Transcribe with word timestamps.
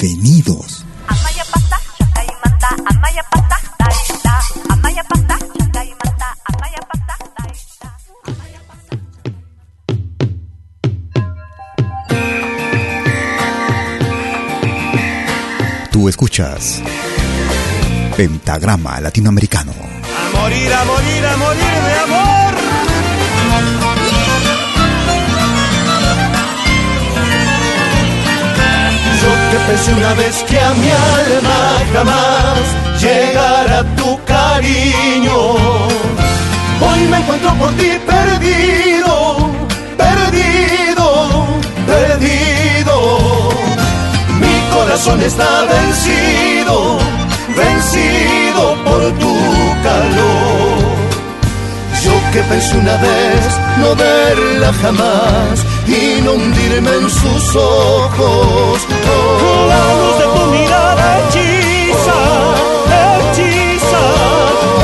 Bienvenidos. 0.00 0.84
Tú 15.90 16.08
escuchas 16.08 16.80
Pentagrama 18.16 19.00
Latinoamericano. 19.00 19.72
A 19.72 20.40
morir, 20.40 20.72
a 20.72 20.84
morir, 20.84 21.26
a 21.26 21.36
morir 21.36 21.58
de 21.58 21.98
amor. 22.00 22.37
Pensé 29.68 29.92
una 29.92 30.14
vez 30.14 30.34
que 30.48 30.58
a 30.58 30.70
mi 30.80 30.90
alma 30.90 31.60
jamás 31.92 32.60
llegara 33.02 33.84
tu 33.96 34.18
cariño. 34.24 35.38
Hoy 36.86 37.00
me 37.10 37.18
encuentro 37.18 37.50
por 37.60 37.70
ti 37.80 37.90
perdido, 38.14 39.12
perdido, 40.04 41.06
perdido. 41.92 42.96
Mi 44.42 44.56
corazón 44.74 45.20
está 45.20 45.50
vencido, 45.74 46.98
vencido 47.60 48.62
por 48.86 49.00
tu 49.22 49.34
calor. 49.86 50.97
Yo 52.04 52.12
que 52.32 52.42
pensé 52.42 52.76
una 52.76 52.96
vez 52.96 53.60
no 53.78 53.96
verla 53.96 54.72
jamás 54.82 55.64
y 55.86 56.20
no 56.22 56.32
hundirme 56.32 56.90
en 56.90 57.10
sus 57.10 57.56
ojos. 57.56 58.80
Oh, 59.10 59.66
la 59.72 59.82
luz 59.98 60.18
de 60.20 60.26
tu 60.36 60.46
mirada 60.52 61.18
hechiza, 61.18 62.18
hechiza, 63.00 64.02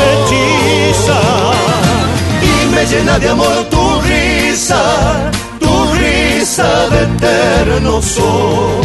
hechiza. 0.07 1.21
Y 2.43 2.75
me 2.75 2.87
llena 2.87 3.19
de 3.19 3.29
amor 3.29 3.65
tu 3.71 4.01
risa, 4.03 4.83
tu 5.61 5.73
risa 5.95 6.89
de 6.91 7.03
eterno 7.05 8.03
sol. 8.03 8.81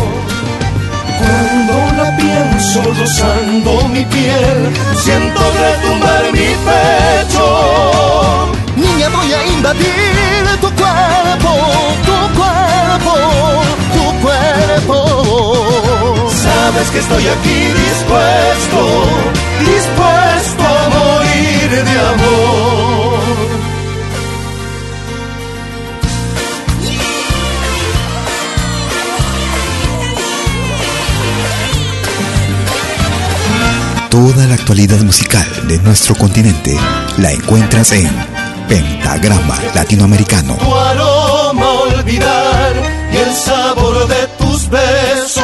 Cuando 1.19 2.03
la 2.03 2.09
pienso 2.59 2.81
rozando 2.81 3.87
mi 3.87 4.03
piel, 4.05 4.73
siento 4.95 5.39
retumbar 5.39 6.23
mi 6.33 6.55
pecho. 6.67 8.51
Niña, 8.75 9.09
voy 9.09 9.31
a 9.33 9.47
invadir 9.47 10.43
tu 10.59 10.69
cuerpo, 10.71 11.51
tu 12.05 12.17
cuerpo, 12.37 13.13
tu 13.95 14.03
cuerpo. 14.25 14.95
Sabes 16.29 16.89
que 16.91 16.99
estoy 16.99 17.27
aquí 17.27 17.59
dispuesto, 17.87 18.81
dispuesto 19.59 20.63
a 20.63 20.89
morir 20.89 21.69
de 21.85 21.99
amor. 22.11 22.18
Toda 34.09 34.47
la 34.47 34.55
actualidad 34.55 34.99
musical 35.01 35.45
de 35.67 35.77
nuestro 35.79 36.15
continente 36.15 36.75
la 37.17 37.31
encuentras 37.31 37.91
en 37.91 38.09
Pentagrama 38.67 39.55
Latinoamericano. 39.75 40.55
tu 40.55 40.75
aroma 40.75 41.65
olvidar 41.95 42.73
y 43.13 43.17
el 43.17 43.35
sabor 43.35 44.07
de 44.07 44.27
tus 44.39 44.67
besos. 44.67 45.43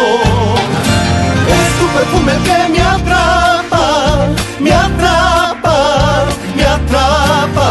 Es 1.47 1.79
tu 1.79 1.87
perfume 1.95 2.33
que 2.43 2.69
me 2.73 2.81
atrapa, 2.81 4.27
me 4.59 4.71
atrapa, 4.71 6.25
me 6.55 6.63
atrapa. 6.63 7.69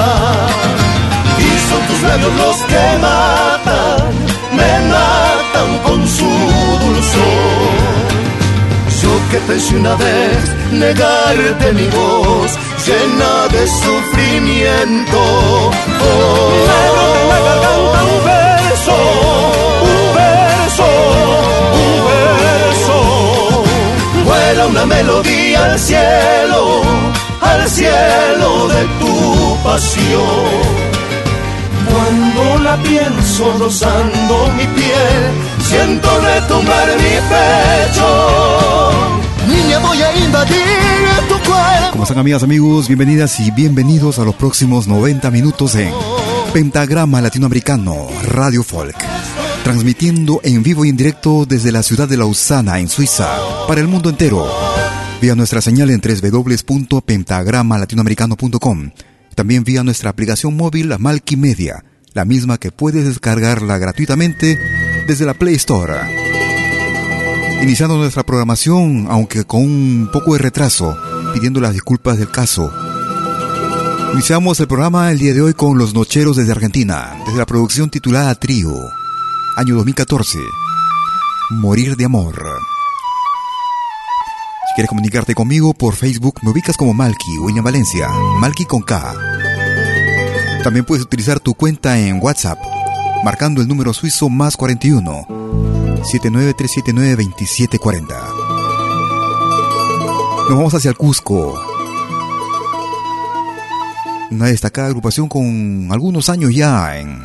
Y 1.38 1.49
son 1.69 1.83
tus 1.88 2.03
labios 2.03 2.34
los 2.37 2.56
que 2.69 2.99
matan, 3.03 3.34
que 9.31 9.39
pensé 9.39 9.77
una 9.77 9.95
vez 9.97 10.39
negarte 10.73 11.73
mi 11.73 11.87
voz 11.89 12.53
llena 12.87 13.49
de 13.49 13.67
sufrimiento. 13.67 15.21
Oh, 16.01 16.51
me 17.31 17.39
garganta 17.47 18.03
un 18.05 18.25
verso, 18.25 18.97
un 19.91 20.15
verso, 20.15 20.87
un 21.84 21.95
verso. 22.11 22.97
Vuela 24.25 24.67
una 24.67 24.87
melodía 24.87 25.65
al 25.65 25.79
cielo, 25.79 26.83
al 27.41 27.69
cielo 27.69 28.69
de 28.69 28.84
tu 29.01 29.59
pasión. 29.63 30.94
Cuando 31.94 32.59
la 32.59 32.77
pienso 32.82 33.56
rozando 33.56 34.50
mi 34.56 34.66
piel, 34.66 35.31
siento 35.60 36.09
retumbar 36.21 36.88
mi 36.97 37.21
pecho. 37.31 38.91
Niña, 39.47 39.78
voy 39.78 40.03
a 40.03 40.12
invadir 40.16 40.56
tu 41.28 41.38
cuerpo. 41.49 41.93
¿Cómo 41.93 42.03
están 42.03 42.19
amigas, 42.19 42.43
amigos? 42.43 42.88
Bienvenidas 42.88 43.38
y 43.38 43.53
bienvenidos 43.53 44.19
a 44.19 44.24
los 44.24 44.34
próximos 44.34 44.89
90 44.89 45.30
minutos 45.30 45.77
en 45.77 45.92
Pentagrama 46.53 47.21
Latinoamericano 47.21 48.09
Radio 48.27 48.65
Folk. 48.65 48.97
Transmitiendo 49.63 50.41
en 50.42 50.65
vivo 50.65 50.84
y 50.84 50.89
en 50.89 50.97
directo 50.97 51.47
desde 51.47 51.71
la 51.71 51.84
ciudad 51.84 52.09
de 52.09 52.16
Lausana, 52.16 52.80
en 52.80 52.89
Suiza, 52.89 53.28
para 53.69 53.80
el 53.80 53.86
mundo 53.86 54.10
entero. 54.10 54.48
Vía 55.22 55.36
nuestra 55.36 55.60
señal 55.60 55.91
en 55.91 56.01
www.pentagramalatinoamericano.com. 56.01 58.91
También 59.34 59.65
vía 59.65 59.83
nuestra 59.83 60.10
aplicación 60.10 60.57
móvil 60.57 60.95
Malky 60.98 61.36
Media, 61.36 61.84
la 62.13 62.25
misma 62.25 62.59
que 62.59 62.71
puedes 62.71 63.04
descargarla 63.04 63.78
gratuitamente 63.78 64.59
desde 65.07 65.27
la 65.27 65.34
Play 65.34 65.54
Store. 65.57 65.95
Iniciando 67.63 67.97
nuestra 67.97 68.25
programación, 68.25 69.07
aunque 69.09 69.45
con 69.45 69.63
un 69.63 70.10
poco 70.13 70.34
de 70.34 70.39
retraso, 70.39 70.97
pidiendo 71.33 71.60
las 71.60 71.72
disculpas 71.72 72.19
del 72.19 72.31
caso. 72.31 72.72
Iniciamos 74.13 74.60
el 74.60 74.69
programa 74.69 75.10
el 75.10 75.19
día 75.19 75.34
de 75.34 75.42
hoy 75.42 75.54
con 75.54 75.77
Los 75.77 75.95
Nocheros 75.95 76.36
desde 76.36 76.53
Argentina, 76.53 77.16
desde 77.27 77.39
la 77.39 77.47
producción 77.47 77.91
titulada 77.91 78.34
Trío, 78.36 78.72
año 79.57 79.75
2014. 79.75 80.39
Morir 81.51 81.97
de 81.97 82.04
amor. 82.04 82.41
Quieres 84.74 84.88
comunicarte 84.88 85.34
conmigo 85.34 85.72
por 85.72 85.94
Facebook, 85.94 86.41
me 86.42 86.50
ubicas 86.50 86.76
como 86.76 86.92
Malky, 86.92 87.38
William 87.38 87.65
Valencia, 87.65 88.09
Malky 88.41 88.65
con 88.65 88.82
K. 88.82 89.15
También 90.62 90.84
puedes 90.84 91.04
utilizar 91.04 91.38
tu 91.38 91.54
cuenta 91.54 91.98
en 91.98 92.21
WhatsApp, 92.21 92.59
marcando 93.24 93.62
el 93.62 93.68
número 93.68 93.92
suizo 93.92 94.28
más 94.28 94.56
41 94.56 95.26
79379 96.03 97.24
2740. 97.24 98.15
Nos 100.48 100.59
vamos 100.59 100.74
hacia 100.74 100.91
el 100.91 100.97
Cusco. 100.97 101.62
Una 104.30 104.47
destacada 104.47 104.88
agrupación 104.88 105.28
con 105.28 105.88
algunos 105.92 106.28
años 106.28 106.53
ya 106.53 106.98
en 106.98 107.22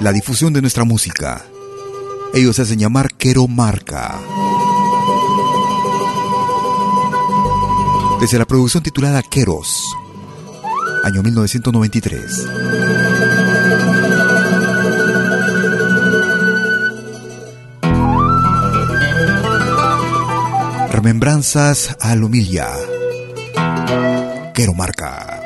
la 0.00 0.12
difusión 0.12 0.52
de 0.52 0.60
nuestra 0.60 0.84
música. 0.84 1.44
Ellos 2.34 2.56
se 2.56 2.62
hacen 2.62 2.80
llamar 2.80 3.14
Quero 3.14 3.46
Marca. 3.46 4.18
Desde 8.20 8.38
la 8.38 8.44
producción 8.46 8.82
titulada 8.82 9.22
Queros, 9.22 9.84
año 11.04 11.22
1993. 11.22 12.46
Remembranzas 20.90 21.96
a 22.00 22.14
Lomilla. 22.14 22.70
Quero 24.54 24.72
Marca. 24.74 25.40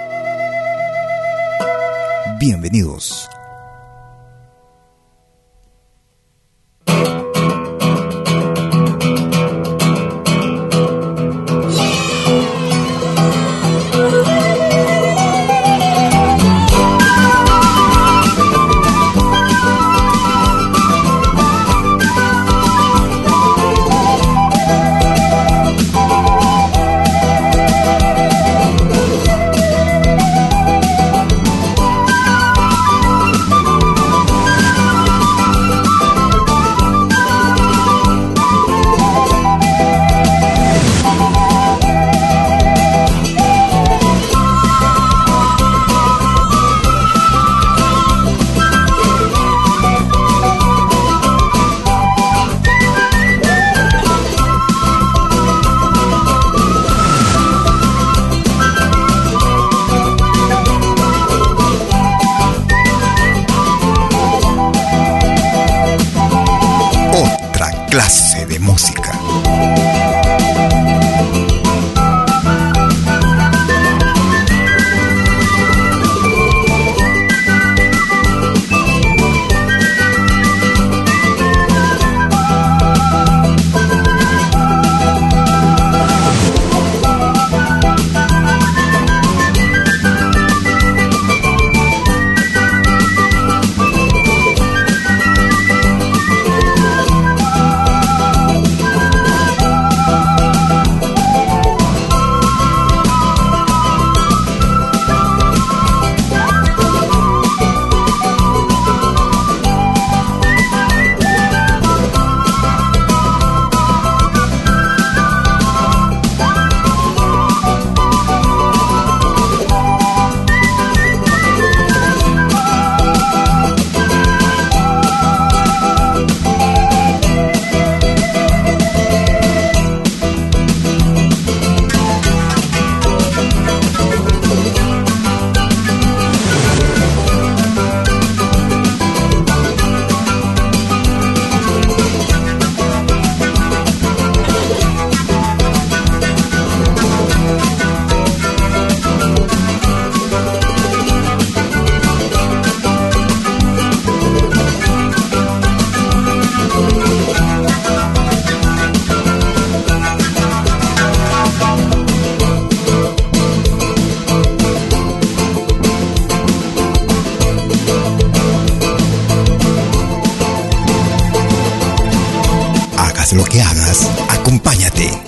Bienvenidos. 2.38 3.28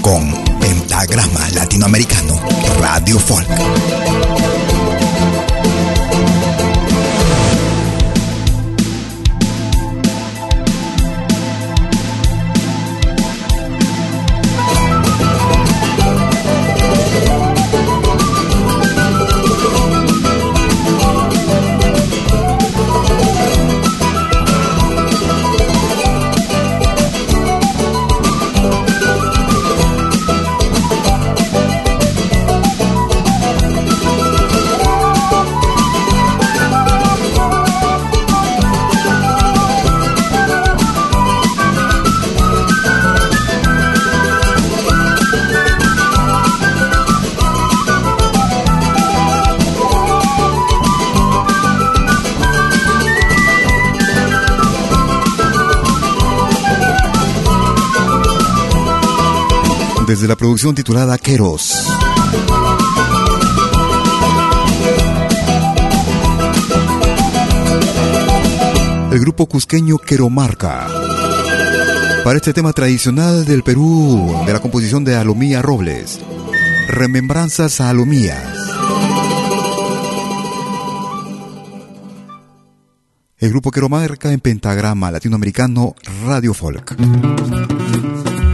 con 0.00 0.35
Pentagrama 0.59 1.49
Latinoamericano 1.53 2.41
Radio 2.81 3.19
Folk. 3.19 4.60
Desde 60.11 60.26
la 60.26 60.35
producción 60.35 60.75
titulada 60.75 61.17
Queros. 61.19 61.87
El 69.12 69.21
grupo 69.21 69.47
cusqueño 69.47 69.99
Queromarca. 69.99 70.88
Para 72.25 72.38
este 72.38 72.52
tema 72.52 72.73
tradicional 72.73 73.45
del 73.45 73.62
Perú, 73.62 74.35
de 74.47 74.52
la 74.52 74.59
composición 74.59 75.05
de 75.05 75.14
Alomía 75.14 75.62
Robles, 75.62 76.19
Remembranzas 76.88 77.81
a 77.81 77.90
Alomías. 77.90 78.43
El 83.38 83.50
grupo 83.50 83.71
que 83.71 83.81
lo 83.81 83.88
marca 83.88 84.33
en 84.33 84.40
pentagrama 84.40 85.12
latinoamericano 85.12 85.95
Radio 86.25 86.52
Folk. 86.52 86.97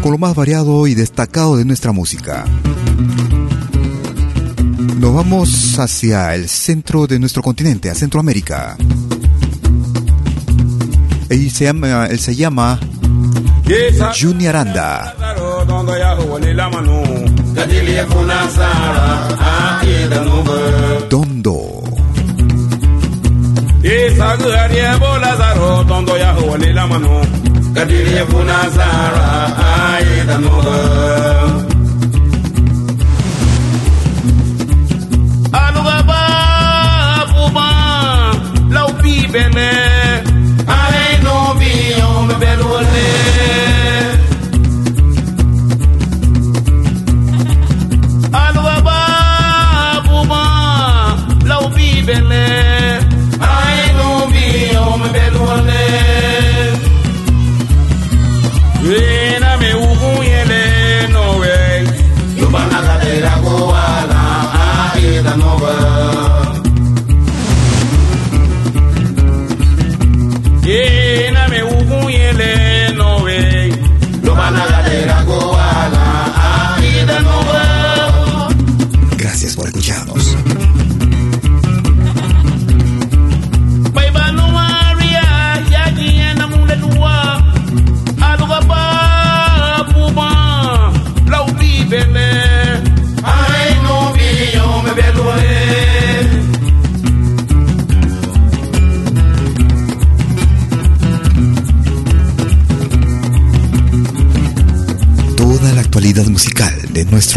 Con 0.06 0.12
lo 0.12 0.18
más 0.18 0.36
variado 0.36 0.86
y 0.86 0.94
destacado 0.94 1.56
de 1.56 1.64
nuestra 1.64 1.90
música. 1.90 2.44
Nos 5.00 5.12
vamos 5.12 5.76
hacia 5.80 6.32
el 6.36 6.48
centro 6.48 7.08
de 7.08 7.18
nuestro 7.18 7.42
continente, 7.42 7.90
a 7.90 7.94
Centroamérica. 7.96 8.76
Él 11.28 11.50
se 11.50 11.64
llama, 11.64 12.06
él 12.06 12.20
se 12.20 12.36
llama 12.36 12.78
Juni 14.16 14.46
Aranda. 14.46 15.12
Dondo. 21.10 21.82
Isagari 23.82 24.78
kadiri 27.76 28.12
ya 28.18 28.24
funa 28.30 28.58
zara 28.76 29.28
aye 29.92 30.16
da 30.28 30.36
noba 30.44 30.76
aluga 35.64 35.96
ba 36.08 36.22
fuma 37.32 37.68
bene. 39.32 39.70
Aye 40.80 41.06
no 41.24 41.36
bi 41.58 41.72
yo 42.00 42.10
me 42.28 42.34
beluole 42.42 43.08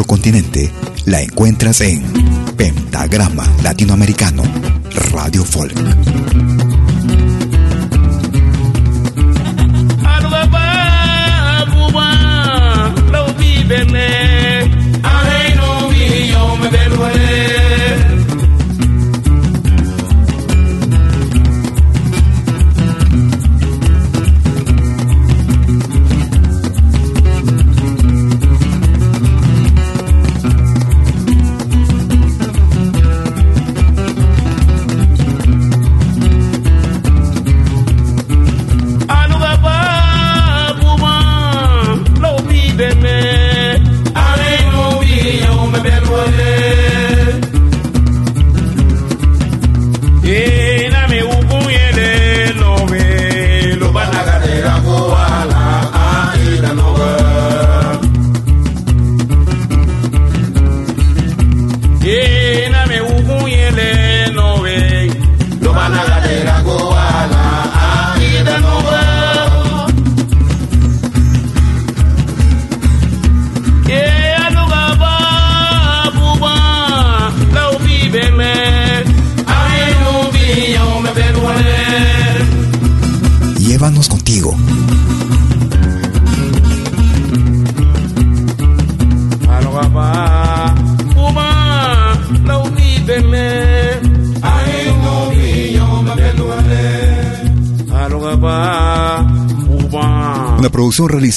continente 0.06 0.72
la 1.06 1.22
encuentras 1.22 1.82
en 1.82 2.03
Pentagrama 2.56 3.46
Latinoamericano 3.63 4.44
Radio 5.12 5.44
Folk. 5.44 6.49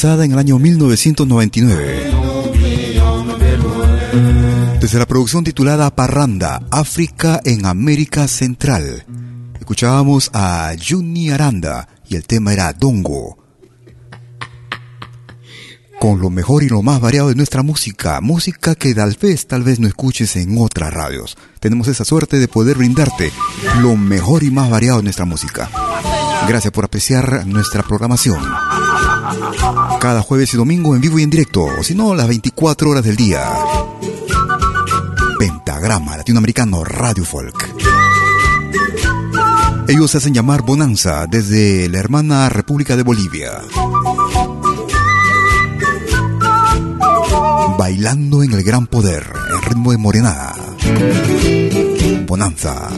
En 0.02 0.32
el 0.32 0.38
año 0.38 0.58
1999. 0.58 2.10
Desde 4.80 4.98
la 4.98 5.06
producción 5.06 5.44
titulada 5.44 5.94
Parranda, 5.94 6.60
África 6.72 7.40
en 7.44 7.66
América 7.66 8.26
Central. 8.26 9.06
Escuchábamos 9.60 10.32
a 10.34 10.72
Juni 10.76 11.30
Aranda 11.30 11.86
y 12.08 12.16
el 12.16 12.24
tema 12.24 12.52
era 12.52 12.72
Dongo. 12.72 13.38
Con 16.00 16.20
lo 16.20 16.30
mejor 16.30 16.64
y 16.64 16.68
lo 16.68 16.82
más 16.82 17.00
variado 17.00 17.28
de 17.28 17.36
nuestra 17.36 17.62
música, 17.62 18.20
música 18.20 18.74
que 18.74 18.96
tal 18.96 19.16
vez, 19.22 19.46
tal 19.46 19.62
vez 19.62 19.78
no 19.78 19.86
escuches 19.86 20.34
en 20.34 20.58
otras 20.58 20.92
radios. 20.92 21.38
Tenemos 21.60 21.86
esa 21.86 22.04
suerte 22.04 22.40
de 22.40 22.48
poder 22.48 22.76
brindarte 22.76 23.30
lo 23.80 23.96
mejor 23.96 24.42
y 24.42 24.50
más 24.50 24.68
variado 24.68 24.98
de 24.98 25.04
nuestra 25.04 25.26
música. 25.26 25.70
Gracias 26.48 26.72
por 26.72 26.86
apreciar 26.86 27.46
nuestra 27.46 27.84
programación. 27.84 28.61
Cada 30.02 30.20
jueves 30.20 30.52
y 30.52 30.56
domingo 30.56 30.96
en 30.96 31.00
vivo 31.00 31.20
y 31.20 31.22
en 31.22 31.30
directo, 31.30 31.62
o 31.62 31.84
si 31.84 31.94
las 31.94 32.26
24 32.26 32.90
horas 32.90 33.04
del 33.04 33.14
día. 33.14 33.48
Pentagrama 35.38 36.16
Latinoamericano 36.16 36.82
Radio 36.82 37.24
Folk. 37.24 37.72
Ellos 39.86 40.10
se 40.10 40.18
hacen 40.18 40.34
llamar 40.34 40.62
Bonanza 40.62 41.26
desde 41.28 41.88
la 41.88 42.00
hermana 42.00 42.48
República 42.48 42.96
de 42.96 43.04
Bolivia. 43.04 43.60
Bailando 47.78 48.42
en 48.42 48.54
el 48.54 48.64
gran 48.64 48.88
poder, 48.88 49.24
en 49.54 49.62
ritmo 49.62 49.92
de 49.92 49.98
morenada. 49.98 50.56
Bonanza. 52.26 52.88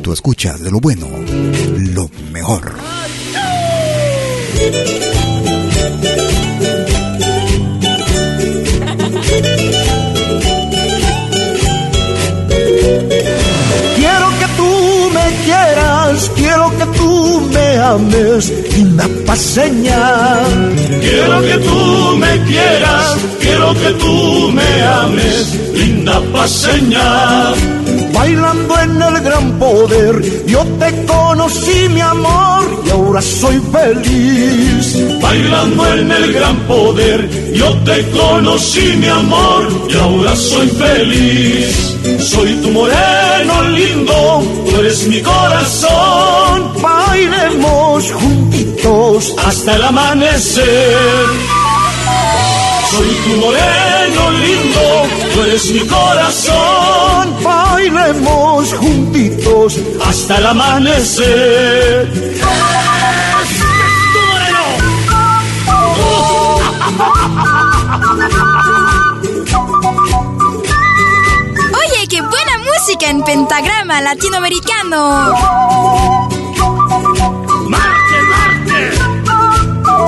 Tú 0.00 0.12
escuchas 0.12 0.60
de 0.60 0.70
lo 0.70 0.78
bueno, 0.78 1.08
lo 1.76 2.08
mejor. 2.30 2.99
Quiero 13.96 14.28
que 14.38 14.46
tú 14.56 15.10
me 15.14 15.26
quieras, 15.44 16.30
quiero 16.36 16.70
que 16.78 16.86
tú 16.98 17.48
me 17.52 17.78
ames, 17.78 18.52
linda 18.76 19.08
paseña. 19.26 20.40
Quiero 21.00 21.42
que 21.42 21.58
tú 21.58 22.16
me 22.18 22.42
quieras, 22.44 23.16
quiero 23.40 23.74
que 23.74 23.90
tú 23.92 24.52
me 24.52 24.82
ames, 24.82 25.54
linda 25.74 26.20
paseña. 26.32 27.79
Bailando 28.12 28.78
en 28.80 29.02
el 29.02 29.20
gran 29.20 29.58
poder, 29.58 30.46
yo 30.46 30.64
te 30.78 31.06
conocí 31.06 31.88
mi 31.88 32.00
amor 32.00 32.82
y 32.84 32.90
ahora 32.90 33.22
soy 33.22 33.60
feliz. 33.72 35.20
Bailando 35.20 35.86
en 35.94 36.10
el 36.10 36.32
gran 36.32 36.56
poder, 36.66 37.52
yo 37.52 37.72
te 37.84 38.10
conocí 38.10 38.96
mi 38.98 39.08
amor 39.08 39.68
y 39.88 39.96
ahora 39.96 40.36
soy 40.36 40.68
feliz. 40.68 41.96
Soy 42.18 42.54
tu 42.62 42.70
moreno 42.70 43.62
lindo, 43.70 44.42
tú 44.68 44.80
eres 44.80 45.06
mi 45.06 45.20
corazón. 45.22 46.72
Bailemos 46.82 48.12
juntitos 48.12 49.34
hasta 49.44 49.76
el 49.76 49.84
amanecer. 49.84 51.49
Soy 52.90 53.08
tu 53.24 53.36
moreno 53.40 54.30
lindo, 54.32 55.06
tú 55.32 55.42
eres 55.42 55.70
mi 55.70 55.86
corazón. 55.86 57.36
Bailemos 57.42 58.74
juntitos 58.74 59.78
hasta 60.04 60.38
el 60.38 60.46
amanecer. 60.46 62.08
Oye, 71.72 72.08
qué 72.08 72.20
buena 72.20 72.58
música 72.58 73.06
en 73.08 73.22
pentagrama 73.22 74.00
latinoamericano. 74.00 75.32
Marte, 77.68 78.16
Marte, 78.30 78.90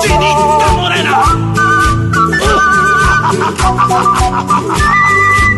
chinita 0.01 0.82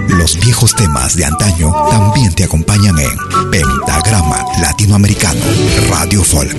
Los 0.09 0.39
viejos 0.39 0.75
temas 0.75 1.15
de 1.15 1.25
antaño 1.25 1.71
también 1.89 2.33
te 2.33 2.43
acompañan 2.43 2.97
en 2.97 3.51
Pentagrama 3.51 4.43
Latinoamericano, 4.59 5.41
Radio 5.89 6.23
Folk. 6.23 6.55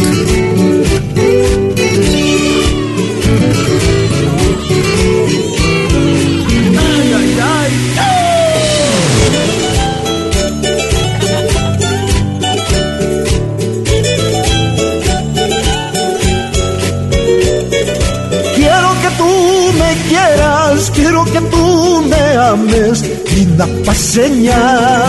Quiero 21.17 21.33
que 21.33 21.41
tú 21.51 22.03
me 22.09 22.37
ames, 22.37 23.05
linda 23.35 23.67
paseña. 23.85 25.05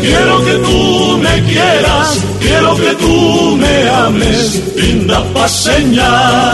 Quiero 0.00 0.44
que 0.44 0.54
tú 0.54 1.18
me 1.18 1.42
quieras, 1.44 2.24
quiero 2.40 2.76
que 2.76 2.94
tú 2.96 3.56
me 3.56 3.88
ames, 3.88 4.62
linda 4.76 5.24
paseña. 5.32 6.52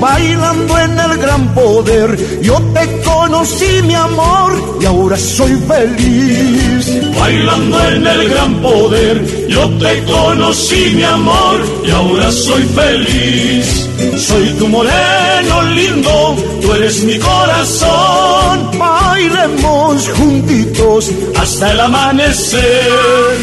Bailando 0.00 0.78
en 0.78 0.98
el 0.98 1.18
gran 1.18 1.54
poder, 1.54 2.40
yo 2.42 2.60
te 2.74 3.02
conocí 3.02 3.82
mi 3.84 3.94
amor 3.94 4.78
y 4.80 4.86
ahora 4.86 5.16
soy 5.16 5.54
feliz. 5.68 7.09
Bailando 7.20 7.78
en 7.90 8.06
el 8.06 8.28
gran 8.30 8.54
poder, 8.62 9.46
yo 9.46 9.68
te 9.78 10.02
conocí 10.04 10.92
mi 10.94 11.02
amor 11.04 11.60
y 11.84 11.90
ahora 11.90 12.32
soy 12.32 12.62
feliz. 12.62 13.88
Soy 14.16 14.48
tu 14.58 14.66
moreno 14.66 15.62
lindo, 15.74 16.36
tú 16.62 16.72
eres 16.72 17.04
mi 17.04 17.18
corazón. 17.18 18.70
Bailemos 18.78 20.08
juntitos 20.16 21.10
hasta 21.38 21.72
el 21.72 21.80
amanecer. 21.80 23.36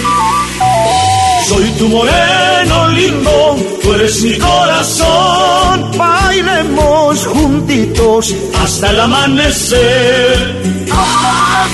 Soy 1.48 1.70
tu 1.78 1.88
moreno 1.88 2.88
lindo, 2.90 3.58
tú 3.84 3.94
eres 3.94 4.24
mi 4.24 4.38
corazón. 4.40 5.92
Bailemos 5.96 7.28
juntitos 7.28 8.34
hasta 8.60 8.90
el 8.90 9.00
amanecer. 9.02 10.88
¡Ah, 10.92 11.68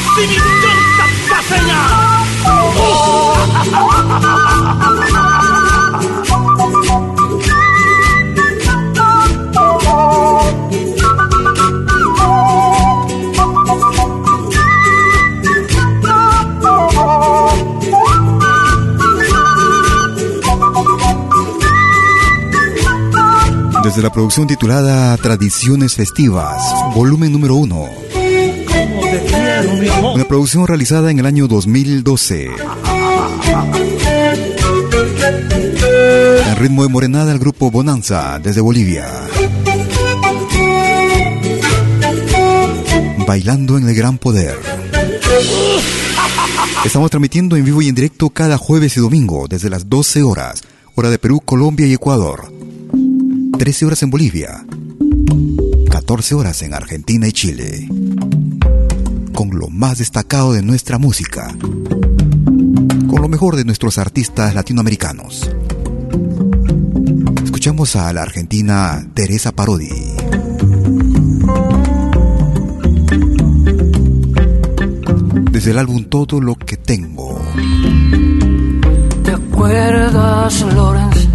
Desde 23.94 24.02
la 24.02 24.12
producción 24.12 24.48
titulada 24.48 25.16
Tradiciones 25.18 25.94
Festivas, 25.94 26.64
volumen 26.96 27.32
número 27.32 27.56
1. 27.56 28.03
Una 30.14 30.28
producción 30.28 30.68
realizada 30.68 31.12
en 31.12 31.20
el 31.20 31.26
año 31.26 31.48
2012. 31.48 32.50
En 36.48 36.56
ritmo 36.58 36.84
de 36.84 36.90
morenada 36.90 37.32
el 37.32 37.40
grupo 37.40 37.72
Bonanza 37.72 38.40
desde 38.40 38.62
Bolivia. 38.62 39.08
Bailando 43.26 43.78
en 43.78 43.88
el 43.88 43.96
gran 43.96 44.18
poder. 44.18 44.60
Estamos 46.86 47.10
transmitiendo 47.10 47.56
en 47.56 47.64
vivo 47.64 47.82
y 47.82 47.88
en 47.88 47.96
directo 47.96 48.30
cada 48.30 48.58
jueves 48.58 48.98
y 48.98 49.00
domingo 49.00 49.48
desde 49.48 49.70
las 49.70 49.90
12 49.90 50.24
horas, 50.24 50.64
hora 50.96 51.10
de 51.10 51.18
Perú, 51.18 51.40
Colombia 51.40 51.88
y 51.88 51.94
Ecuador. 51.94 52.52
13 53.58 53.86
horas 53.86 54.04
en 54.04 54.10
Bolivia. 54.10 54.66
14 55.90 56.36
horas 56.36 56.62
en 56.64 56.74
Argentina 56.74 57.28
y 57.28 57.32
Chile. 57.32 57.88
Con 59.34 59.50
lo 59.58 59.68
más 59.70 59.98
destacado 59.98 60.54
de 60.54 60.62
nuestra 60.62 60.98
música. 60.98 61.56
Con 63.10 63.22
lo 63.22 63.28
mejor 63.28 63.56
de 63.56 63.66
nuestros 63.66 63.98
artistas 63.98 64.54
latinoamericanos. 64.54 65.50
Escuchamos 67.44 67.96
a 67.96 68.14
la 68.14 68.22
argentina 68.22 69.06
Teresa 69.14 69.52
Parodi. 69.52 69.90
Desde 75.52 75.72
el 75.72 75.80
álbum 75.80 76.06
Todo 76.06 76.40
lo 76.40 76.56
que 76.56 76.78
tengo. 76.78 77.42
¿Te 79.24 79.32
acuerdas, 79.32 80.62
Lorenz, 80.74 81.28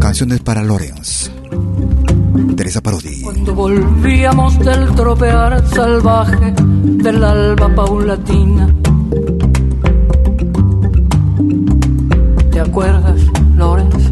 Canciones 0.00 0.40
para 0.40 0.62
Lorenz. 0.62 1.15
Teresa 2.66 2.80
Parodi. 2.80 3.22
cuando 3.22 3.54
volvíamos 3.54 4.58
del 4.58 4.92
tropear 4.96 5.64
salvaje 5.68 6.52
del 6.58 7.22
alba 7.22 7.72
paulatina? 7.72 8.74
¿Te 12.50 12.58
acuerdas, 12.58 13.20
Lorenz? 13.56 14.10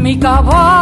Mi 0.00 0.16
caballo 0.20 0.75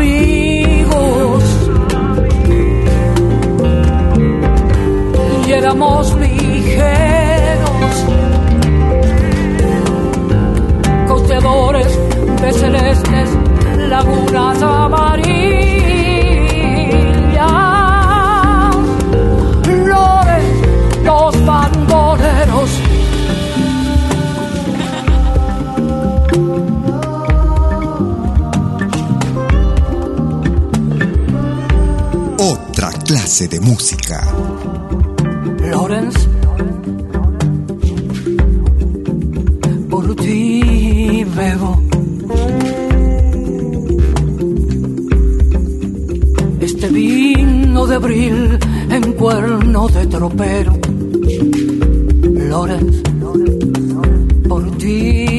amigos 0.00 1.44
y 5.46 5.52
éramos 5.52 6.14
ligeros 6.16 7.70
costeadores 11.06 11.98
de 12.40 12.52
celestes 12.52 13.30
lagunas 13.88 14.62
amarillas. 14.62 15.39
Clase 33.30 33.46
de 33.46 33.60
música. 33.60 34.18
Lorenz, 35.70 36.16
por 39.88 40.16
ti 40.16 41.24
bebo. 41.36 41.80
Este 46.60 46.88
vino 46.88 47.86
de 47.86 47.94
abril 47.94 48.58
en 48.90 49.12
cuerno 49.12 49.86
de 49.86 50.06
tropero. 50.08 50.72
Lorenz, 52.48 52.96
por 54.48 54.76
ti 54.78 55.29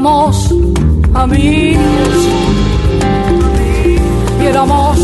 éramos 0.00 0.54
amigos. 1.12 2.28
Y 4.40 4.46
éramos 4.46 4.98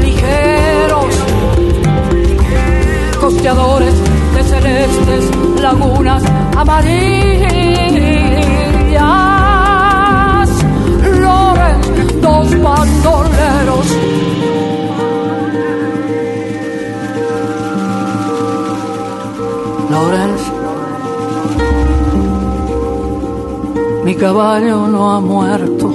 ligeros 0.00 1.14
costeadores 3.20 3.94
de 4.36 4.44
celestes 4.44 5.24
lagunas 5.60 6.22
amarillas 6.56 6.88
Loren, 11.02 11.80
dos 12.20 12.62
bandoleros 12.62 13.86
caballo 24.18 24.86
no 24.88 25.10
ha 25.10 25.20
muerto. 25.20 25.92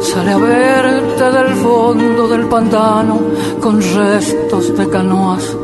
Sale 0.00 0.32
a 0.32 0.38
verte 0.38 1.24
del 1.30 1.54
fondo 1.56 2.26
del 2.28 2.46
pantano 2.46 3.20
con 3.60 3.80
restos 3.80 4.76
de 4.76 4.88
canoas 4.88 5.56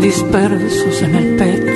dispersos 0.00 1.02
en 1.02 1.14
el 1.16 1.36
pecho. 1.36 1.69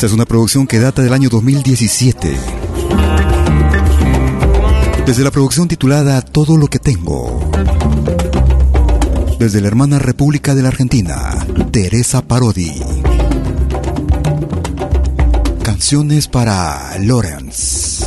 Esta 0.00 0.06
es 0.06 0.14
una 0.14 0.24
producción 0.24 0.66
que 0.66 0.78
data 0.78 1.02
del 1.02 1.12
año 1.12 1.28
2017. 1.28 2.34
Desde 5.04 5.22
la 5.22 5.30
producción 5.30 5.68
titulada 5.68 6.22
Todo 6.22 6.56
lo 6.56 6.68
que 6.68 6.78
tengo. 6.78 7.38
Desde 9.38 9.60
la 9.60 9.68
hermana 9.68 9.98
República 9.98 10.54
de 10.54 10.62
la 10.62 10.68
Argentina, 10.68 11.46
Teresa 11.70 12.22
Parodi. 12.22 12.80
Canciones 15.62 16.28
para 16.28 16.96
Lawrence. 17.00 18.06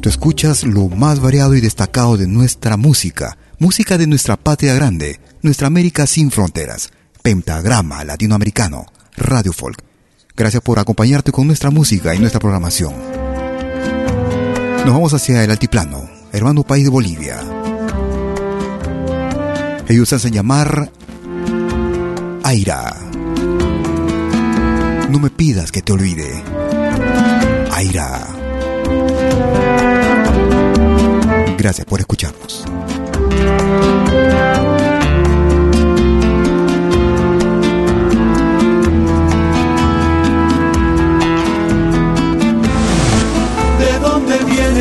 Tú 0.00 0.08
escuchas 0.08 0.64
lo 0.64 0.88
más 0.88 1.20
variado 1.20 1.54
y 1.54 1.60
destacado 1.60 2.16
de 2.16 2.26
nuestra 2.26 2.76
música, 2.76 3.38
música 3.60 3.98
de 3.98 4.08
nuestra 4.08 4.36
patria 4.36 4.74
grande, 4.74 5.20
nuestra 5.42 5.68
América 5.68 6.08
sin 6.08 6.32
fronteras, 6.32 6.90
Pentagrama 7.22 8.02
Latinoamericano, 8.02 8.86
Radio 9.16 9.52
Folk. 9.52 9.82
Gracias 10.36 10.62
por 10.62 10.78
acompañarte 10.78 11.32
con 11.32 11.46
nuestra 11.46 11.70
música 11.70 12.14
y 12.14 12.18
nuestra 12.18 12.40
programación. 12.40 12.94
Nos 14.84 14.92
vamos 14.92 15.14
hacia 15.14 15.44
el 15.44 15.50
altiplano, 15.50 16.08
hermano 16.32 16.62
país 16.62 16.84
de 16.84 16.90
Bolivia. 16.90 17.40
Ellos 19.88 20.08
se 20.08 20.16
hacen 20.16 20.32
llamar 20.32 20.90
Aira. 22.42 22.96
No 25.08 25.18
me 25.18 25.30
pidas 25.30 25.70
que 25.70 25.82
te 25.82 25.92
olvide. 25.92 26.42
Aira. 27.72 28.26
Gracias 31.56 31.86
por 31.86 32.00
escucharnos. 32.00 32.64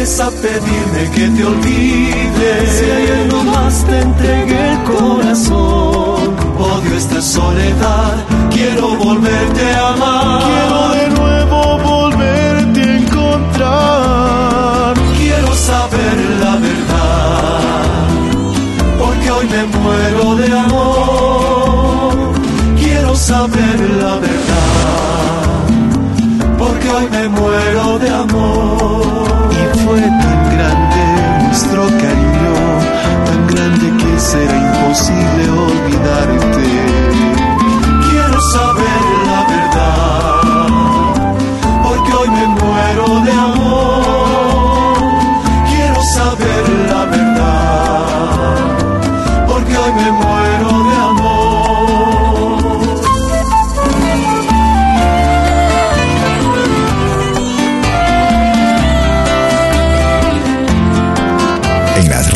A 0.03 0.29
pedirme 0.29 1.09
que 1.15 1.29
te 1.29 1.45
olvide? 1.45 2.67
Si 2.67 2.83
ayer 2.83 3.25
nomás 3.31 3.85
te 3.85 4.01
entregué 4.01 4.71
el 4.73 4.83
corazón, 4.83 6.35
odio 6.59 6.97
esta 6.97 7.21
soledad, 7.21 8.15
quiero 8.51 8.95
volverte 8.97 9.63
a 9.71 9.93
amar. 9.93 10.43
Quiero 10.43 10.89
de 10.89 11.07
nuevo 11.09 11.77
volverte 11.77 12.81
a 12.81 12.97
encontrar. 12.97 14.93
Quiero 15.17 15.55
saber 15.55 16.17
la 16.41 16.57
verdad, 16.57 18.09
porque 18.99 19.31
hoy 19.31 19.47
me 19.47 19.63
muero 19.77 20.35
de 20.35 20.47
amor. 20.65 22.33
Quiero 22.77 23.15
saber 23.15 23.79
la 24.01 24.15
verdad 24.17 25.03
porque 26.57 26.89
hoy 26.89 27.07
me 27.09 27.29
muero 27.29 27.99
de 27.99 28.09
amor. 28.09 29.02
Que 33.97 34.19
será 34.19 34.57
imposible 34.57 35.49
olvidarte. 35.49 36.92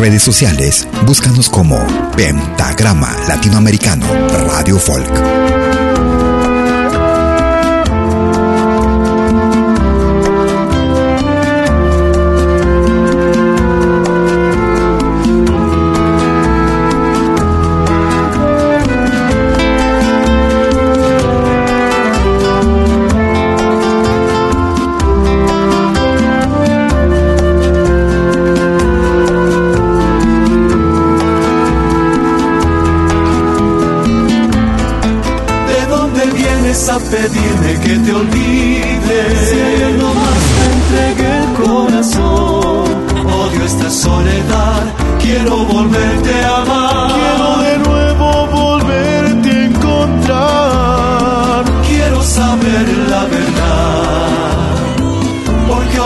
Redes 0.07 0.23
sociales, 0.23 0.87
búscanos 1.05 1.49
como 1.49 1.85
Pentagrama 2.15 3.13
Latinoamericano 3.27 4.07
Radio 4.47 4.79
Folk. 4.79 5.36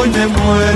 Temas 0.09 0.71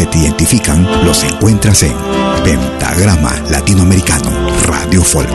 que 0.00 0.06
te 0.06 0.18
identifican 0.18 1.04
los 1.04 1.22
encuentras 1.24 1.82
en 1.82 1.94
Pentagrama 2.42 3.38
Latinoamericano 3.50 4.30
Radio 4.64 5.02
Folk. 5.02 5.28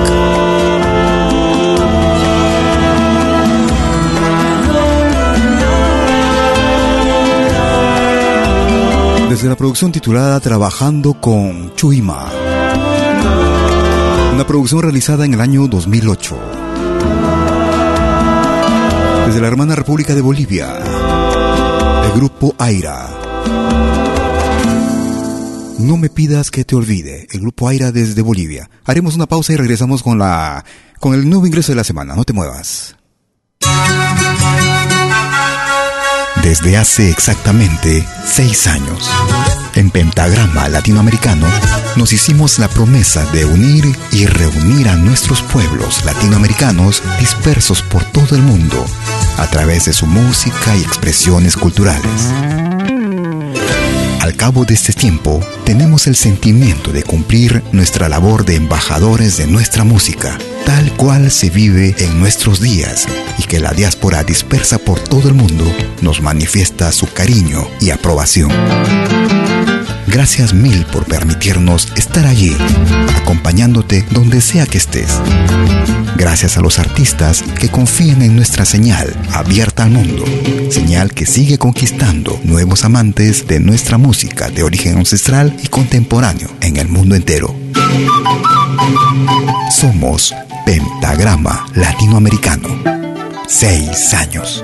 Desde 9.30 9.47
la 9.47 9.56
producción 9.56 9.91
titulada 9.91 10.39
Trabajando 10.39 11.13
con 11.13 11.75
Chuima. 11.75 12.32
Una 14.34 14.47
producción 14.47 14.82
realizada 14.82 15.25
en 15.25 15.36
el 15.36 15.41
año 15.41 15.67
2008. 15.67 16.39
Desde 19.28 19.41
la 19.41 19.47
hermana 19.47 19.75
República 19.75 20.15
de 20.15 20.21
Bolivia. 20.21 20.75
El 22.04 22.12
grupo 22.19 22.56
Aira. 22.58 23.25
No 25.78 25.98
me 25.98 26.10
pidas 26.10 26.52
que 26.52 26.64
te 26.64 26.76
olvide, 26.76 27.28
el 27.32 27.42
grupo 27.42 27.68
Aira 27.68 27.92
desde 27.92 28.22
Bolivia. 28.22 28.70
Haremos 28.86 29.16
una 29.16 29.28
pausa 29.28 29.54
y 29.54 29.58
regresamos 29.58 30.04
con 30.04 30.18
la 30.18 30.64
con 31.00 31.14
el 31.14 31.30
nuevo 31.30 31.46
ingreso 31.46 31.72
de 31.72 31.76
la 31.76 31.84
semana. 31.84 32.16
No 32.16 32.24
te 32.24 32.34
muevas. 32.34 32.96
Desde 36.42 36.78
hace 36.78 37.10
exactamente 37.10 38.06
seis 38.26 38.68
años, 38.68 39.10
en 39.74 39.90
Pentagrama 39.90 40.70
Latinoamericano, 40.70 41.48
nos 41.96 42.14
hicimos 42.14 42.60
la 42.60 42.68
promesa 42.68 43.26
de 43.32 43.46
unir 43.46 43.84
y 44.12 44.28
reunir 44.28 44.88
a 44.88 44.96
nuestros 44.96 45.42
pueblos 45.42 46.06
latinoamericanos 46.06 47.02
dispersos 47.20 47.82
por 47.82 48.04
todo 48.12 48.36
el 48.36 48.44
mundo 48.44 48.86
a 49.38 49.48
través 49.48 49.86
de 49.86 49.94
su 49.94 50.06
música 50.06 50.78
y 50.78 50.82
expresiones 50.82 51.58
culturales. 51.58 52.32
Al 54.26 54.36
cabo 54.36 54.66
de 54.66 54.74
este 54.74 54.92
tiempo, 54.92 55.40
tenemos 55.66 56.08
el 56.08 56.16
sentimiento 56.16 56.92
de 56.92 57.04
cumplir 57.04 57.62
nuestra 57.72 58.10
labor 58.10 58.44
de 58.44 58.56
embajadores 58.56 59.38
de 59.38 59.46
nuestra 59.46 59.84
música, 59.84 60.40
tal 60.66 60.92
cual 60.94 61.30
se 61.30 61.52
vive 61.52 61.94
en 62.00 62.20
nuestros 62.20 62.60
días 62.60 63.06
y 63.38 63.44
que 63.44 63.60
la 63.60 63.72
diáspora 63.72 64.24
dispersa 64.24 64.80
por 64.80 65.00
todo 65.00 65.28
el 65.28 65.36
mundo 65.36 65.64
nos 66.02 66.24
manifiesta 66.24 66.92
su 66.92 67.06
cariño 67.14 67.68
y 67.80 67.92
aprobación. 67.92 68.50
Gracias 70.08 70.56
mil 70.56 70.88
por 70.88 71.06
permitirnos 71.06 71.94
estar 71.96 72.26
allí, 72.26 72.58
acompañándote 73.22 74.08
donde 74.10 74.42
sea 74.42 74.66
que 74.66 74.80
estés. 74.80 75.22
Gracias 76.17 76.58
a 76.58 76.62
los 76.62 76.80
artistas 76.80 77.43
que 77.60 77.69
confían 77.69 78.21
en 78.21 78.36
nuestra 78.36 78.65
señal 78.65 79.15
abierta 79.34 79.84
al 79.84 79.91
mundo, 79.91 80.23
señal 80.69 81.13
que 81.13 81.25
sigue 81.25 81.58
conquistando 81.58 82.39
nuevos 82.43 82.86
amantes 82.86 83.47
de 83.47 83.60
nuestra 83.60 83.97
música 83.97 84.49
de 84.49 84.63
origen 84.63 84.97
ancestral 84.97 85.56
y 85.62 85.67
contemporáneo 85.67 86.49
en 86.62 86.78
el 86.78 86.88
mundo 86.88 87.15
entero. 87.15 87.56
Somos 89.69 90.34
Pentagrama 90.65 91.65
Latinoamericano. 91.75 92.69
Seis 93.47 94.13
años. 94.13 94.63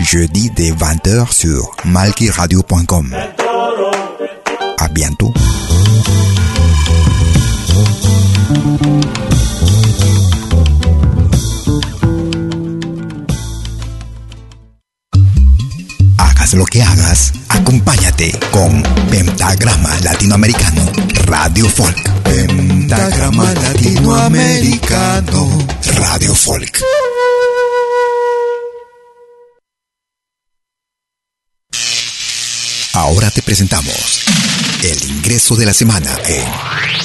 Jeudi 0.00 0.50
dès 0.50 0.70
20h 0.70 1.32
sur 1.32 1.70
malkiradio.com. 1.84 3.14
À 4.78 4.88
bientôt. 4.88 5.32
Hagas 16.18 16.54
lo 16.54 16.64
que 16.66 16.82
hagas, 16.82 17.32
acompáñate 17.48 18.32
con 18.50 18.82
Pentagrama 19.10 19.90
Latinoamericano 20.02 20.82
Radio 21.26 21.68
Folk. 21.68 21.96
Pentagrama 22.22 23.52
Latinoamericano 23.54 25.48
Radio 25.96 26.34
Folk. 26.34 26.82
Ahora 32.96 33.30
te 33.30 33.42
presentamos 33.42 34.24
el 34.82 35.10
ingreso 35.10 35.54
de 35.54 35.66
la 35.66 35.74
semana 35.74 36.10
en 36.26 36.46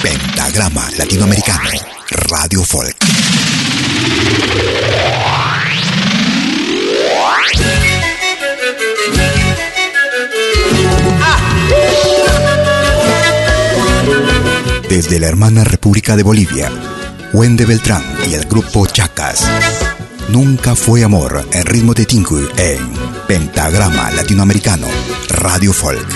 Pentagrama 0.00 0.90
Latinoamericano 0.96 1.68
Radio 2.08 2.64
Folk. 2.64 2.96
Desde 14.88 15.20
la 15.20 15.26
hermana 15.26 15.62
República 15.64 16.16
de 16.16 16.22
Bolivia, 16.22 16.72
Wende 17.34 17.66
Beltrán 17.66 18.02
y 18.26 18.32
el 18.32 18.46
grupo 18.46 18.86
Chacas. 18.86 19.46
Nunca 20.32 20.74
fue 20.74 21.04
amor 21.04 21.46
en 21.52 21.66
ritmo 21.66 21.92
de 21.92 22.06
tinku 22.06 22.38
en 22.56 22.78
Pentagrama 23.28 24.10
Latinoamericano 24.12 24.86
Radio 25.28 25.74
Folk. 25.74 26.08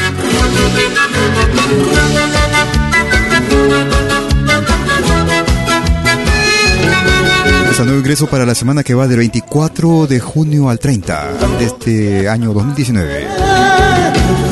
Este 7.70 7.84
nuevo 7.84 7.98
ingreso 7.98 8.26
para 8.26 8.46
la 8.46 8.54
semana 8.54 8.82
que 8.82 8.94
va 8.94 9.06
del 9.06 9.18
24 9.18 10.06
de 10.06 10.18
junio 10.18 10.70
al 10.70 10.78
30 10.78 11.32
de 11.58 11.64
este 11.66 12.28
año 12.30 12.54
2019. 12.54 13.26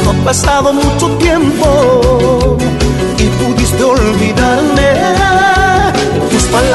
No 0.05 0.11
ha 0.11 0.25
pasado 0.27 0.75
mucho 0.75 1.17
tiempo 1.17 2.59
y 3.17 3.43
pudiste 3.43 3.83
olvidarme. 3.83 5.24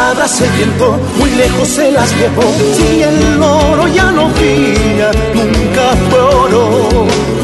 Tus 0.10 0.16
palabras 0.16 0.42
el 0.42 0.50
viento 0.54 1.00
muy 1.20 1.30
lejos 1.36 1.68
se 1.68 1.92
las 1.92 2.10
llevó. 2.18 2.42
Si 2.76 3.04
el 3.04 3.44
oro 3.44 3.88
ya 3.88 4.10
no 4.10 4.30
brilla, 4.30 5.12
nunca 5.36 5.96
fue 6.10 6.20
oro. 6.20 6.90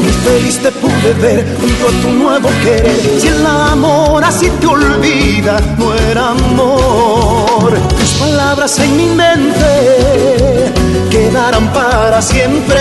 Muy 0.02 0.12
feliz 0.24 0.58
te 0.58 0.72
pude 0.72 1.14
ver 1.20 1.46
junto 1.60 1.86
a 1.86 1.90
tu 2.02 2.08
nuevo 2.10 2.48
querer. 2.64 3.20
Si 3.20 3.28
el 3.28 3.46
amor 3.46 4.24
así 4.24 4.50
te 4.60 4.66
olvida, 4.66 5.60
no 5.78 5.94
era 5.94 6.30
amor. 6.30 7.72
Tus 8.00 8.10
palabras 8.14 8.76
en 8.80 8.96
mi 8.96 9.06
mente 9.14 10.72
quedarán 11.08 11.72
para 11.72 12.20
siempre. 12.20 12.80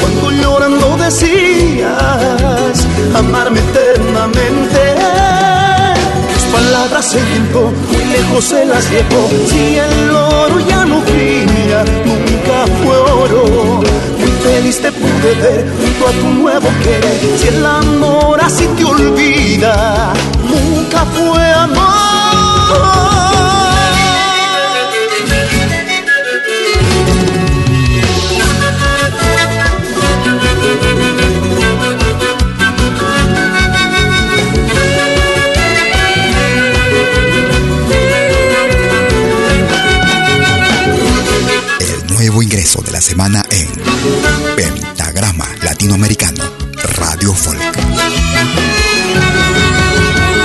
Cuando 0.00 0.30
llorando 0.30 0.96
decías 0.96 2.86
amarme 3.14 3.60
eternamente 3.60 5.10
palabras 6.80 7.14
el 7.14 7.24
viento 7.24 7.72
lejos 8.10 8.44
se 8.44 8.64
las. 8.64 8.84
Si 8.84 9.76
el 9.76 10.10
oro 10.10 10.60
ya 10.60 10.84
no 10.84 11.00
brilla, 11.00 11.84
nunca 12.04 12.66
fue 12.82 12.96
oro. 12.96 13.82
Muy 14.18 14.30
feliz 14.42 14.80
te 14.80 14.92
pude 14.92 15.34
ver 15.42 15.66
junto 15.80 16.08
a 16.08 16.12
tu 16.12 16.28
nuevo 16.42 16.68
querer. 16.82 17.38
Si 17.38 17.48
el 17.48 17.64
amor 17.64 18.40
así 18.42 18.66
te 18.76 18.84
olvida, 18.84 20.12
nunca 20.42 21.04
fue 21.06 21.52
amor. 21.52 22.00
Ingreso 42.38 42.80
de 42.82 42.92
la 42.92 43.00
semana 43.00 43.42
en 43.50 43.68
Pentagrama 44.56 45.46
Latinoamericano, 45.62 46.44
Radio 46.96 47.34
Folk. 47.34 47.60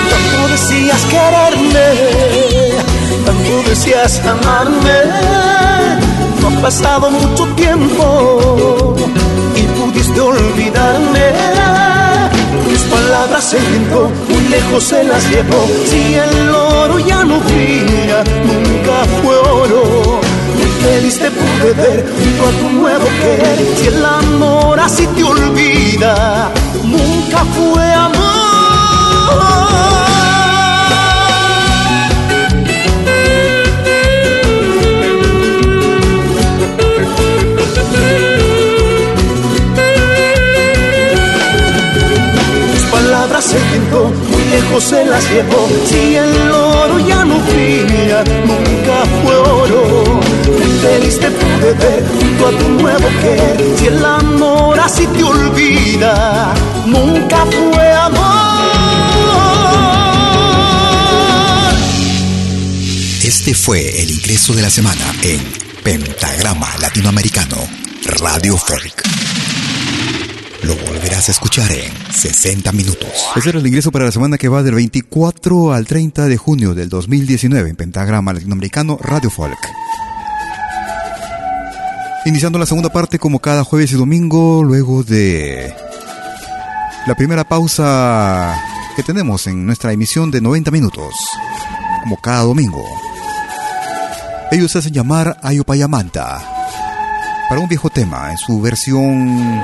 Tanto 0.10 0.48
decías 0.52 1.02
quererme, 1.06 1.88
tanto 3.26 3.70
decías 3.70 4.20
amarme. 4.26 4.98
No 6.42 6.48
ha 6.48 6.62
pasado 6.62 7.12
mucho 7.12 7.46
tiempo 7.56 8.96
y 9.56 9.62
pudiste 9.80 10.20
olvidarme 10.20 11.34
mis 12.68 12.82
palabras 12.84 13.44
se 13.44 13.60
viento, 13.60 14.12
muy 14.28 14.48
lejos 14.50 14.84
se 14.84 15.04
las 15.04 15.30
llevó. 15.30 15.66
Si 15.90 16.16
el 16.16 16.50
oro 16.50 17.00
ya 17.00 17.24
no 17.24 17.40
brilla, 17.40 18.24
nunca 18.44 19.06
fue 19.22 19.38
oro. 19.38 20.25
Feliz 20.96 21.20
te 21.20 21.30
pude 21.30 21.74
ver 21.74 22.06
junto 22.08 22.68
a 22.68 22.72
nuevo 22.72 23.06
querer. 23.20 23.60
Si 23.76 23.88
el 23.88 24.06
amor 24.06 24.80
así 24.80 25.06
te 25.08 25.26
olvida, 25.26 26.50
nunca 26.86 27.44
fue 27.54 27.84
amor. 27.92 28.46
se 43.42 43.58
viento, 43.70 44.12
muy 44.32 44.44
lejos 44.46 44.84
se 44.86 45.06
las 45.06 45.30
llevó. 45.30 45.68
Si 45.88 46.16
el 46.16 46.52
oro 46.52 47.00
ya 47.00 47.26
no 47.26 47.38
brilla, 47.40 48.24
nunca 48.24 49.04
fue 49.22 49.36
oro. 49.36 50.15
Feliz 50.86 51.20
te 51.20 51.32
pude 51.32 51.74
ver 51.74 52.06
junto 52.08 52.48
a 52.48 52.52
tu 52.60 52.70
nuevo 52.70 53.08
querer. 53.20 53.78
Si 53.80 53.88
el 53.88 54.06
amor 54.06 54.80
así 54.80 55.08
te 55.08 55.24
olvida, 55.24 56.54
nunca 56.86 57.44
fue 57.48 57.92
amor. 57.92 58.54
Este 63.24 63.56
fue 63.56 64.04
el 64.04 64.12
ingreso 64.12 64.54
de 64.54 64.62
la 64.62 64.70
semana 64.70 65.12
en 65.24 65.42
Pentagrama 65.84 66.70
Latinoamericano, 66.80 67.58
Radio 68.20 68.56
Folk. 68.56 69.02
Lo 70.62 70.76
volverás 70.76 71.30
a 71.30 71.32
escuchar 71.32 71.72
en 71.72 71.92
60 72.14 72.72
minutos. 72.74 73.10
Ese 73.36 73.50
era 73.50 73.58
el 73.58 73.66
ingreso 73.66 73.92
para 73.92 74.06
la 74.06 74.12
semana 74.12 74.38
que 74.38 74.50
va 74.50 74.62
del 74.62 74.76
24 74.76 75.74
al 75.74 75.88
30 75.88 76.28
de 76.28 76.38
junio 76.38 76.76
del 76.76 76.90
2019 76.90 77.72
en 77.72 77.76
Pentagrama 77.76 78.34
Latinoamericano 78.34 79.00
Radio 79.02 79.32
Folk. 79.32 79.58
Iniciando 82.26 82.58
la 82.58 82.66
segunda 82.66 82.90
parte 82.90 83.20
como 83.20 83.40
cada 83.40 83.64
jueves 83.64 83.92
y 83.92 83.96
domingo, 83.96 84.64
luego 84.64 85.04
de 85.04 85.72
la 87.06 87.14
primera 87.14 87.44
pausa 87.44 88.60
que 88.96 89.04
tenemos 89.04 89.46
en 89.46 89.64
nuestra 89.64 89.94
emisión 89.94 90.32
de 90.32 90.42
90 90.42 90.72
minutos, 90.72 91.14
como 92.02 92.18
cada 92.18 92.42
domingo. 92.42 92.84
Ellos 94.52 94.76
hacen 94.76 94.92
llamar 94.92 95.38
a 95.44 95.54
Yopayamanta 95.54 96.42
para 97.48 97.62
un 97.62 97.68
viejo 97.68 97.92
tema 97.92 98.32
en 98.32 98.38
su 98.40 98.60
versión 98.60 99.64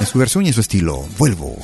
en 0.00 0.06
su 0.06 0.18
versión 0.18 0.44
y 0.44 0.48
en 0.48 0.54
su 0.54 0.60
estilo. 0.60 1.04
Vuelvo. 1.16 1.56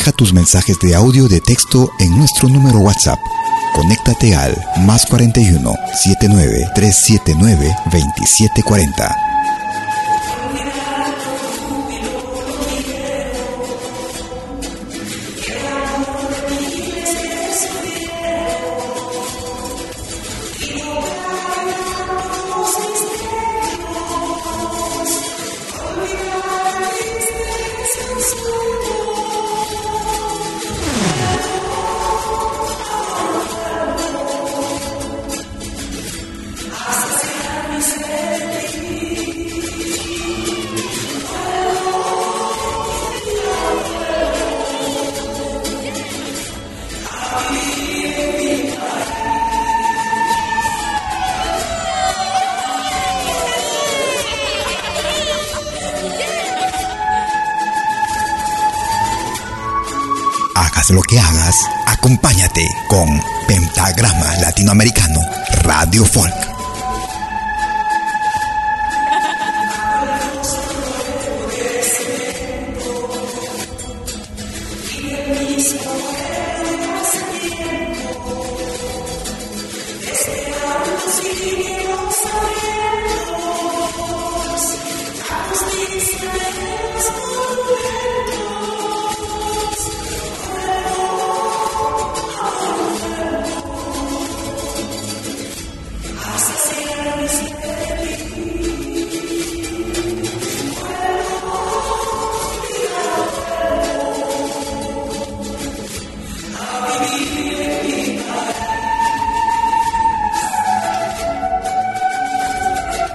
Deja 0.00 0.12
tus 0.12 0.32
mensajes 0.32 0.78
de 0.80 0.94
audio 0.94 1.28
de 1.28 1.42
texto 1.42 1.90
en 1.98 2.16
nuestro 2.16 2.48
número 2.48 2.78
WhatsApp. 2.78 3.18
Conéctate 3.74 4.34
al 4.34 4.56
más 4.86 5.04
41 5.04 5.74
79 6.02 6.68
379 6.74 7.76
2740. 7.92 9.29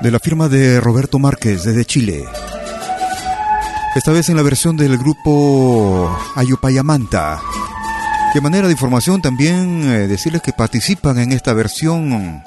De 0.05 0.11
la 0.11 0.19
firma 0.19 0.49
de 0.49 0.79
Roberto 0.79 1.17
Márquez 1.17 1.63
desde 1.63 1.83
Chile. 1.83 2.25
Esta 3.95 4.11
vez 4.11 4.29
en 4.29 4.35
la 4.35 4.43
versión 4.43 4.77
del 4.77 4.99
grupo 4.99 6.15
Ayupayamanta. 6.35 7.41
De 8.31 8.39
manera 8.39 8.67
de 8.67 8.73
información 8.73 9.19
también 9.19 9.81
eh, 9.83 10.07
decirles 10.07 10.43
que 10.43 10.53
participan 10.53 11.17
en 11.17 11.31
esta 11.31 11.53
versión 11.53 12.43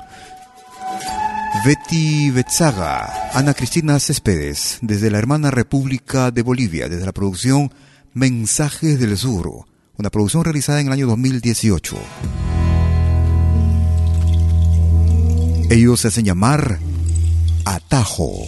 Betty 1.64 2.30
Betzaga, 2.30 3.28
Ana 3.34 3.54
Cristina 3.54 3.98
Céspedes, 3.98 4.78
desde 4.80 5.10
la 5.10 5.18
hermana 5.18 5.50
República 5.50 6.30
de 6.30 6.42
Bolivia, 6.42 6.88
desde 6.88 7.06
la 7.06 7.12
producción 7.12 7.72
Mensajes 8.14 9.00
del 9.00 9.18
Sur, 9.18 9.64
una 9.96 10.10
producción 10.10 10.44
realizada 10.44 10.80
en 10.80 10.86
el 10.86 10.92
año 10.92 11.08
2018. 11.08 11.98
Ellos 15.70 16.00
se 16.00 16.08
hacen 16.08 16.24
llamar 16.24 16.78
Atajo. 17.68 18.46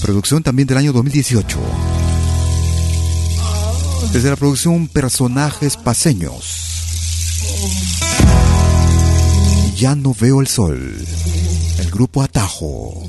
Producción 0.00 0.44
también 0.44 0.68
del 0.68 0.78
año 0.78 0.92
2018. 0.92 1.58
Desde 4.12 4.30
la 4.30 4.36
producción 4.36 4.86
Personajes 4.86 5.76
Paseños. 5.76 6.44
Ya 9.76 9.96
no 9.96 10.14
veo 10.14 10.40
el 10.40 10.46
sol. 10.46 11.04
El 11.80 11.90
grupo 11.90 12.22
Atajo. 12.22 13.02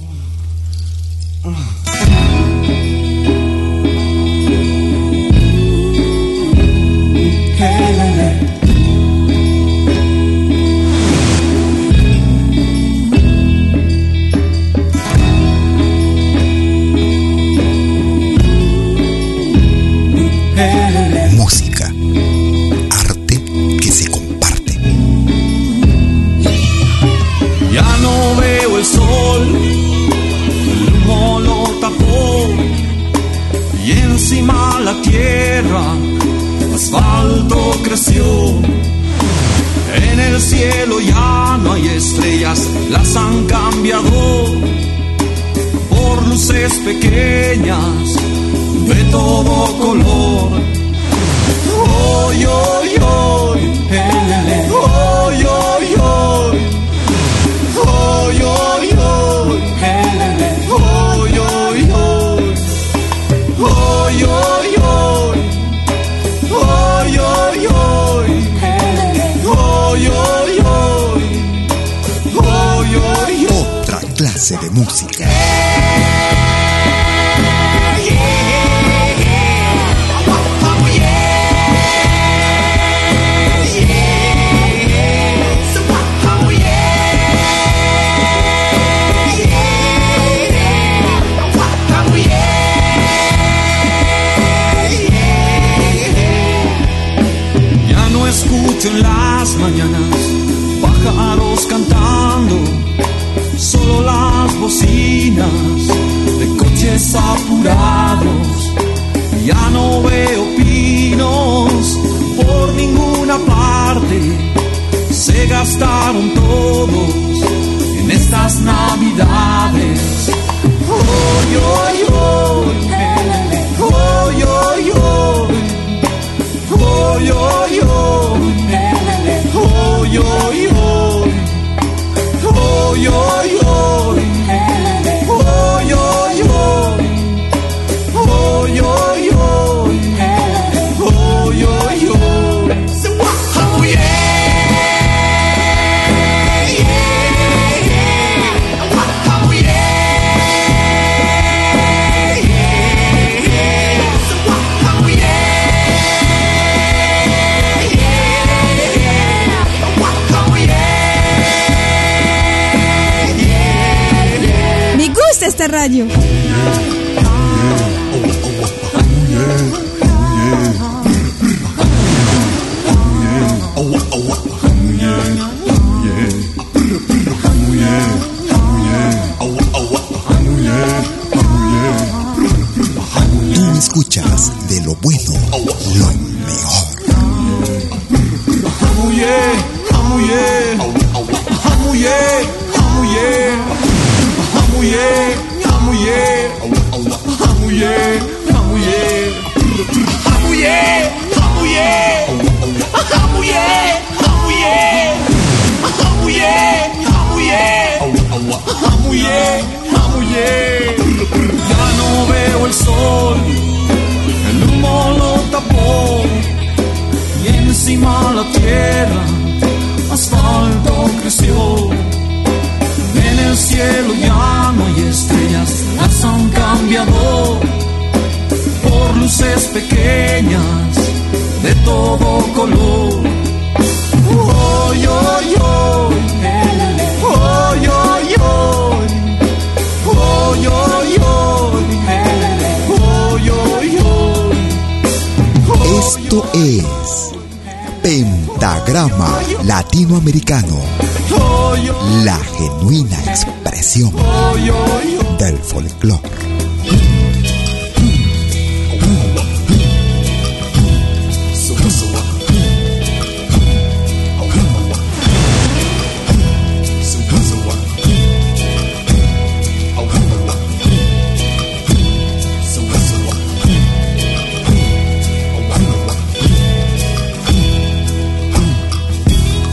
Música, 20.57 21.85
arte 22.89 23.43
que 23.79 23.91
se 23.91 24.09
comparte. 24.09 24.73
Ya 27.71 27.97
no 28.01 28.35
veo 28.41 28.79
el 28.79 28.85
sol, 28.85 29.47
el 30.71 30.95
humo 30.95 31.39
lo 31.41 31.63
tapó 31.79 32.47
y 33.85 33.91
encima 33.91 34.79
la 34.79 34.99
tierra, 35.03 35.93
asfalto 36.73 37.79
creció. 37.83 38.25
En 40.11 40.19
el 40.19 40.41
cielo 40.41 40.99
ya 41.01 41.59
no 41.61 41.73
hay 41.73 41.87
estrellas, 41.87 42.67
las 42.89 43.15
han 43.15 43.45
cambiado 43.45 44.45
por 45.91 46.27
luces 46.27 46.73
pequeñas 46.83 48.17
de 48.87 49.03
todo 49.11 49.77
color. 49.77 50.61
Hoy, 51.79 52.45
hoy, 52.45 52.89
hoy. 53.01 53.37
de 74.55 74.69
música. 74.69 75.46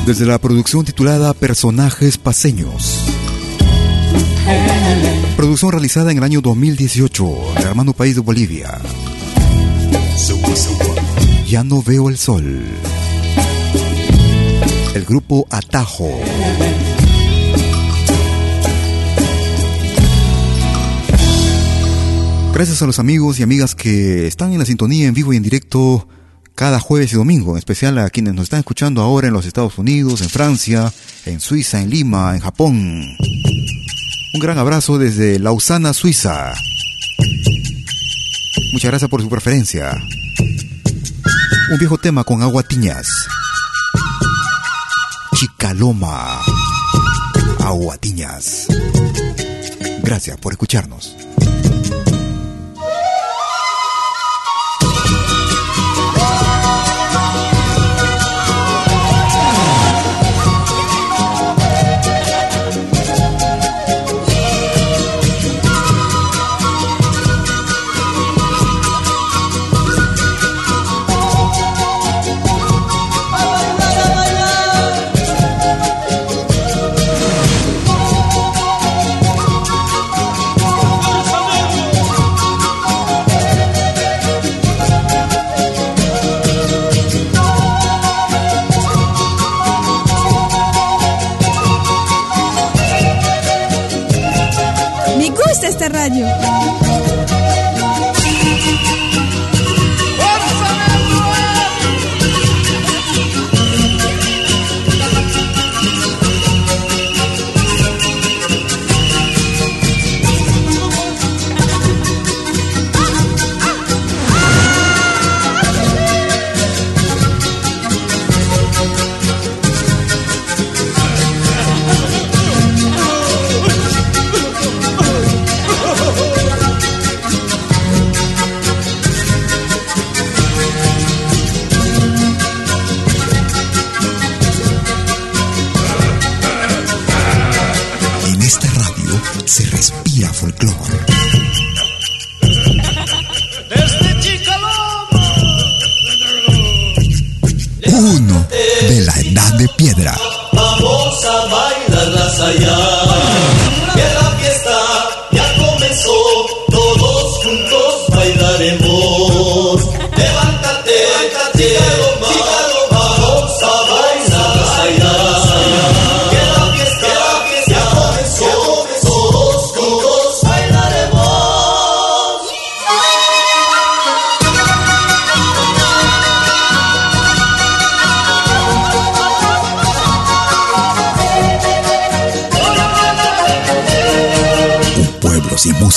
Desde 0.07 0.27
la 0.27 0.39
producción 0.39 0.85
titulada 0.85 1.33
Personajes 1.33 2.19
Paseños. 2.19 3.01
Producción 5.37 5.73
realizada 5.73 6.13
en 6.13 6.19
el 6.19 6.25
año 6.25 6.41
2018 6.43 7.27
en 7.53 7.63
el 7.63 7.69
hermano 7.69 7.95
país 7.95 8.15
de 8.15 8.21
Bolivia. 8.21 8.81
Ya 11.49 11.65
no 11.65 11.83
veo 11.83 12.11
el 12.11 12.19
sol. 12.19 12.63
El 14.95 15.05
grupo 15.05 15.47
Atajo. 15.51 16.11
Gracias 22.53 22.83
a 22.83 22.87
los 22.87 22.99
amigos 22.99 23.41
y 23.41 23.43
amigas 23.43 23.75
que 23.75 24.27
están 24.27 24.53
en 24.53 24.59
la 24.59 24.67
sintonía 24.67 25.09
en 25.09 25.15
vivo 25.15 25.33
y 25.33 25.37
en 25.37 25.43
directo 25.43 26.07
cada 26.55 26.79
jueves 26.79 27.13
y 27.13 27.17
domingo, 27.17 27.53
en 27.53 27.59
especial 27.59 27.99
a 27.99 28.11
quienes 28.11 28.35
nos 28.35 28.45
están 28.45 28.61
escuchando 28.61 29.03
ahora 29.03 29.29
en 29.29 29.35
los 29.35 29.47
Estados 29.47 29.77
Unidos, 29.79 30.21
en 30.21 30.31
Francia, 30.31 30.93
en 31.27 31.41
Suiza, 31.41 31.81
en 31.81 31.91
Lima, 31.91 32.35
en 32.35 32.41
Japón. 32.41 33.17
Un 34.35 34.41
gran 34.41 34.59
abrazo 34.59 34.99
desde 34.99 35.39
Lausana, 35.39 35.93
Suiza. 35.93 36.55
Muchas 38.73 38.91
gracias 38.91 39.11
por 39.11 39.23
su 39.23 39.29
preferencia. 39.29 40.01
Un 41.71 41.79
viejo 41.79 41.99
tema 41.99 42.25
con 42.25 42.43
aguatiñas. 42.43 43.27
Chicaloma. 45.35 46.41
Aguatiñas. 47.61 48.67
Gracias 50.03 50.37
por 50.39 50.53
escucharnos. 50.53 51.17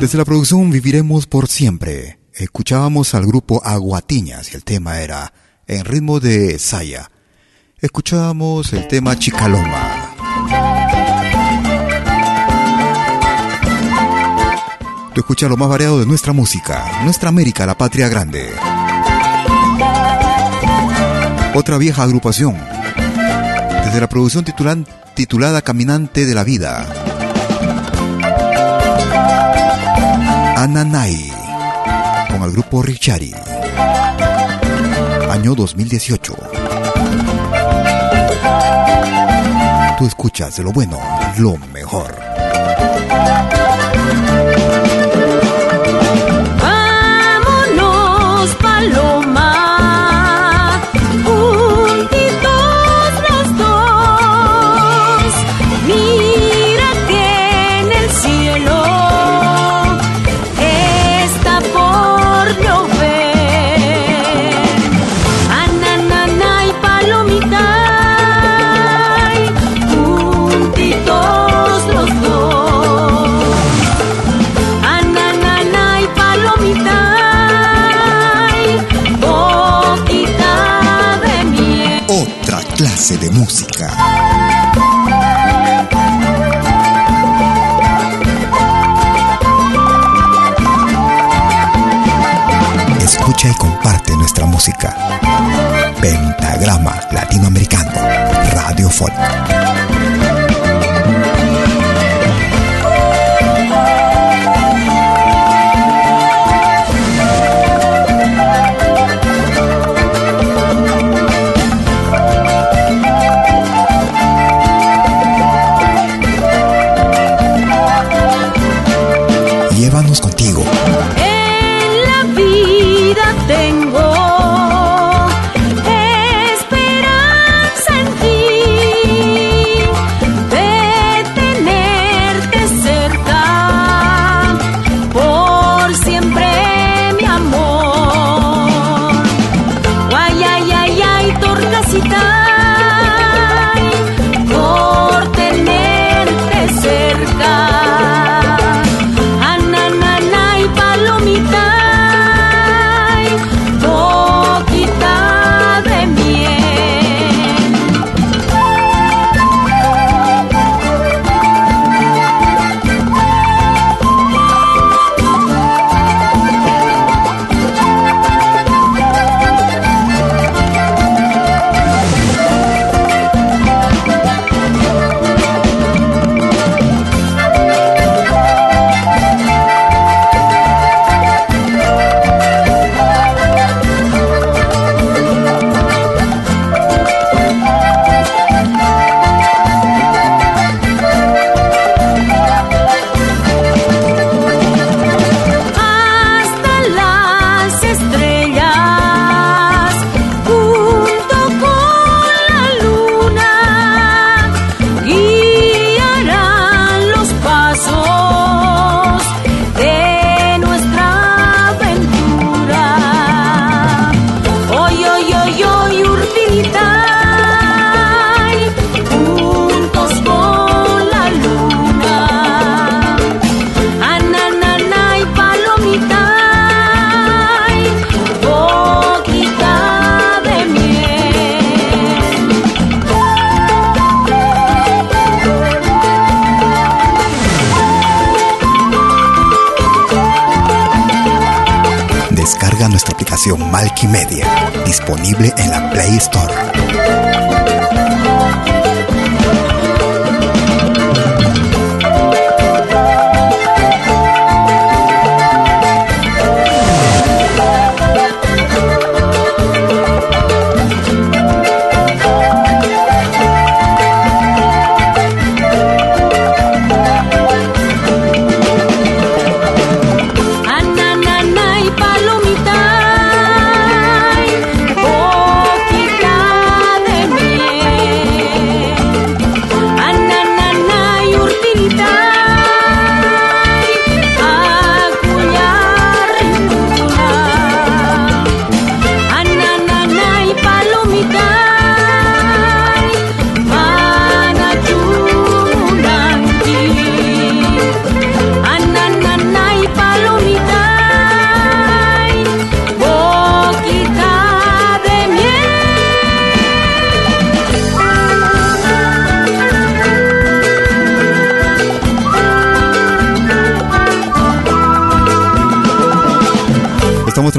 Desde 0.00 0.18
la 0.18 0.24
producción 0.24 0.70
Viviremos 0.70 1.26
por 1.26 1.46
siempre, 1.46 2.18
escuchábamos 2.32 3.14
al 3.14 3.26
grupo 3.26 3.62
Aguatiñas 3.64 4.52
y 4.52 4.56
el 4.56 4.64
tema 4.64 5.00
era 5.00 5.32
en 5.66 5.84
ritmo 5.84 6.18
de 6.18 6.58
Saya. 6.58 7.10
Escuchábamos 7.78 8.72
el 8.72 8.88
tema 8.88 9.18
Chicaloma. 9.18 10.14
Tú 15.14 15.20
escuchas 15.20 15.50
lo 15.50 15.56
más 15.56 15.68
variado 15.68 16.00
de 16.00 16.06
nuestra 16.06 16.32
música, 16.32 17.02
nuestra 17.04 17.28
América, 17.28 17.66
la 17.66 17.76
patria 17.76 18.08
grande 18.08 18.50
otra 21.54 21.78
vieja 21.78 22.02
agrupación. 22.02 22.56
Desde 23.84 24.00
la 24.00 24.08
producción 24.08 24.44
titulada 25.14 25.62
Caminante 25.62 26.24
de 26.24 26.34
la 26.34 26.44
Vida. 26.44 27.09
Ananai, 30.60 31.16
con 32.28 32.42
el 32.42 32.52
grupo 32.52 32.82
Richari. 32.82 33.32
Año 35.30 35.54
2018. 35.54 36.34
Tú 39.96 40.06
escuchas 40.06 40.58
de 40.58 40.62
lo 40.62 40.70
bueno, 40.70 40.98
lo 41.38 41.56
mejor. 41.72 42.14
Vámonos, 46.60 48.54
paloma 48.56 49.19
de 83.20 83.30
música. 83.30 83.86
Escucha 92.98 93.48
y 93.48 93.54
comparte 93.54 94.16
nuestra 94.16 94.46
música. 94.46 94.96
Pentagrama 96.00 96.98
Latinoamericano, 97.12 97.92
Radio 98.52 98.88
Folk. 98.88 99.89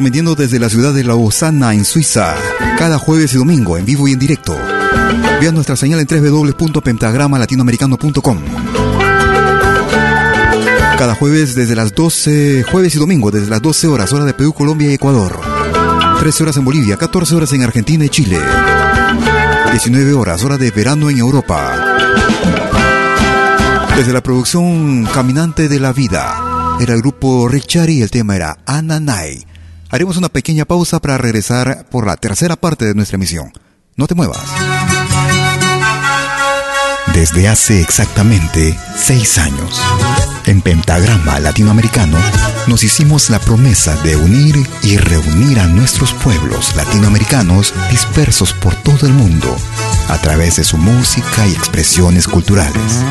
Transmitiendo 0.02 0.34
desde 0.34 0.58
la 0.58 0.68
ciudad 0.68 0.96
de 0.96 1.04
Lausana, 1.04 1.76
en 1.76 1.86
Suiza, 1.86 2.34
cada 2.80 2.98
jueves 2.98 3.36
y 3.36 3.38
domingo, 3.38 3.78
en 3.78 3.86
vivo 3.86 4.08
y 4.08 4.14
en 4.14 4.20
directo. 4.20 4.58
Vea 5.40 5.52
nuestra 5.52 5.76
señal 5.76 6.00
en 6.00 6.08
www.pentagramalatinoamericano.com. 6.08 8.38
Cada 10.98 11.14
jueves 11.14 11.54
desde 11.54 11.76
las 11.76 11.94
12, 11.94 12.64
jueves 12.64 12.96
y 12.96 12.98
domingo 12.98 13.30
desde 13.30 13.52
las 13.52 13.62
12 13.62 13.90
horas, 13.90 14.12
hora 14.12 14.26
de 14.26 14.34
Perú, 14.34 14.54
Colombia 14.54 14.90
y 14.90 14.96
Ecuador. 14.96 15.40
13 16.20 16.42
horas 16.42 16.58
en 16.58 16.66
Bolivia, 16.66 16.98
14 16.98 17.36
horas 17.36 17.54
en 17.54 17.62
Argentina 17.62 18.04
y 18.04 18.10
Chile. 18.10 18.40
19 19.70 20.14
horas, 20.14 20.44
hora 20.44 20.58
de 20.58 20.72
verano 20.72 21.12
en 21.12 21.20
Europa. 21.20 21.80
Desde 23.96 24.14
la 24.14 24.24
producción 24.24 25.08
Caminante 25.14 25.70
de 25.70 25.80
la 25.80 25.94
Vida, 25.94 26.78
era 26.80 26.96
el 26.96 27.02
grupo 27.02 27.48
Richard 27.48 27.92
y 27.92 28.02
el 28.02 28.10
tema 28.10 28.36
era 28.36 28.58
Ananai. 28.66 29.51
Haremos 29.92 30.16
una 30.16 30.30
pequeña 30.30 30.64
pausa 30.64 31.02
para 31.02 31.18
regresar 31.18 31.86
por 31.92 32.08
la 32.08 32.16
tercera 32.16 32.56
parte 32.56 32.86
de 32.86 32.96
nuestra 32.96 33.18
emisión. 33.18 33.52
No 33.98 34.08
te 34.08 34.16
muevas. 34.16 34.40
Desde 37.14 37.50
hace 37.50 37.82
exactamente 37.82 38.80
seis 38.96 39.38
años, 39.38 39.82
en 40.46 40.62
Pentagrama 40.62 41.42
Latinoamericano, 41.42 42.18
nos 42.68 42.84
hicimos 42.86 43.30
la 43.30 43.40
promesa 43.40 44.02
de 44.02 44.16
unir 44.16 44.56
y 44.82 44.96
reunir 44.96 45.60
a 45.60 45.68
nuestros 45.68 46.14
pueblos 46.14 46.74
latinoamericanos 46.78 47.74
dispersos 47.90 48.54
por 48.54 48.74
todo 48.76 49.08
el 49.08 49.14
mundo, 49.14 49.54
a 50.08 50.18
través 50.20 50.56
de 50.56 50.64
su 50.64 50.78
música 50.78 51.46
y 51.48 51.52
expresiones 51.52 52.30
culturales 52.30 53.04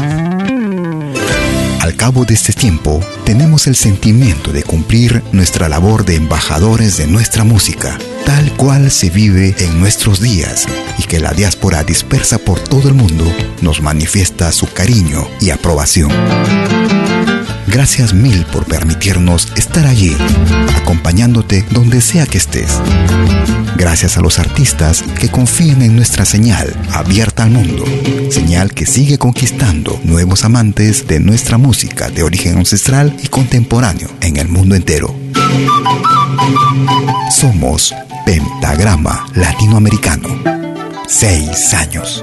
Al 1.80 1.96
cabo 1.96 2.26
de 2.26 2.34
este 2.34 2.52
tiempo, 2.52 3.00
tenemos 3.24 3.66
el 3.66 3.74
sentimiento 3.74 4.52
de 4.52 4.62
cumplir 4.62 5.22
nuestra 5.32 5.66
labor 5.66 6.04
de 6.04 6.16
embajadores 6.16 6.98
de 6.98 7.06
nuestra 7.06 7.42
música, 7.42 7.98
tal 8.26 8.54
cual 8.56 8.90
se 8.90 9.08
vive 9.08 9.54
en 9.58 9.80
nuestros 9.80 10.20
días 10.20 10.66
y 10.98 11.04
que 11.04 11.20
la 11.20 11.32
diáspora 11.32 11.82
dispersa 11.82 12.36
por 12.36 12.60
todo 12.60 12.88
el 12.88 12.94
mundo 12.94 13.24
nos 13.62 13.80
manifiesta 13.80 14.52
su 14.52 14.70
cariño 14.70 15.26
y 15.40 15.48
aprobación. 15.48 16.10
Gracias 17.66 18.14
mil 18.14 18.44
por 18.46 18.66
permitirnos 18.66 19.52
estar 19.56 19.86
allí, 19.86 20.16
acompañándote 20.76 21.64
donde 21.70 22.00
sea 22.00 22.26
que 22.26 22.38
estés. 22.38 22.80
Gracias 23.76 24.18
a 24.18 24.20
los 24.20 24.38
artistas 24.38 25.02
que 25.18 25.28
confían 25.28 25.82
en 25.82 25.96
nuestra 25.96 26.24
señal 26.24 26.74
abierta 26.92 27.44
al 27.44 27.50
mundo, 27.50 27.84
señal 28.30 28.74
que 28.74 28.86
sigue 28.86 29.18
conquistando 29.18 30.00
nuevos 30.04 30.44
amantes 30.44 31.06
de 31.06 31.20
nuestra 31.20 31.58
música 31.58 32.10
de 32.10 32.22
origen 32.22 32.58
ancestral 32.58 33.16
y 33.22 33.28
contemporáneo 33.28 34.10
en 34.20 34.36
el 34.36 34.48
mundo 34.48 34.74
entero. 34.74 35.14
Somos 37.30 37.94
Pentagrama 38.26 39.26
Latinoamericano. 39.34 40.28
Seis 41.08 41.74
años. 41.74 42.22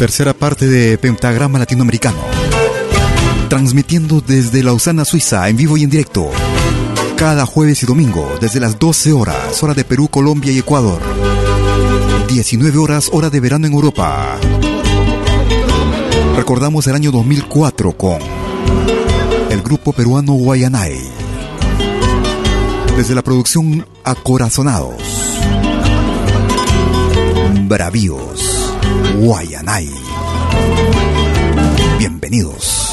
Tercera 0.00 0.32
parte 0.32 0.66
de 0.66 0.96
Pentagrama 0.96 1.58
Latinoamericano. 1.58 2.16
Transmitiendo 3.50 4.22
desde 4.22 4.62
Lausana, 4.62 5.04
Suiza, 5.04 5.46
en 5.50 5.58
vivo 5.58 5.76
y 5.76 5.84
en 5.84 5.90
directo. 5.90 6.30
Cada 7.18 7.44
jueves 7.44 7.82
y 7.82 7.86
domingo, 7.86 8.26
desde 8.40 8.60
las 8.60 8.78
12 8.78 9.12
horas, 9.12 9.62
hora 9.62 9.74
de 9.74 9.84
Perú, 9.84 10.08
Colombia 10.08 10.52
y 10.52 10.58
Ecuador. 10.58 11.02
19 12.28 12.78
horas, 12.78 13.10
hora 13.12 13.28
de 13.28 13.40
verano 13.40 13.66
en 13.66 13.74
Europa. 13.74 14.38
Recordamos 16.34 16.86
el 16.86 16.94
año 16.94 17.10
2004 17.10 17.92
con 17.98 18.20
el 19.50 19.60
grupo 19.60 19.92
peruano 19.92 20.32
Guayanay. 20.32 20.98
Desde 22.96 23.14
la 23.14 23.20
producción 23.20 23.86
Acorazonados. 24.02 24.94
Bravíos. 27.68 28.59
Guayanay. 29.16 29.88
Bienvenidos. 31.98 32.89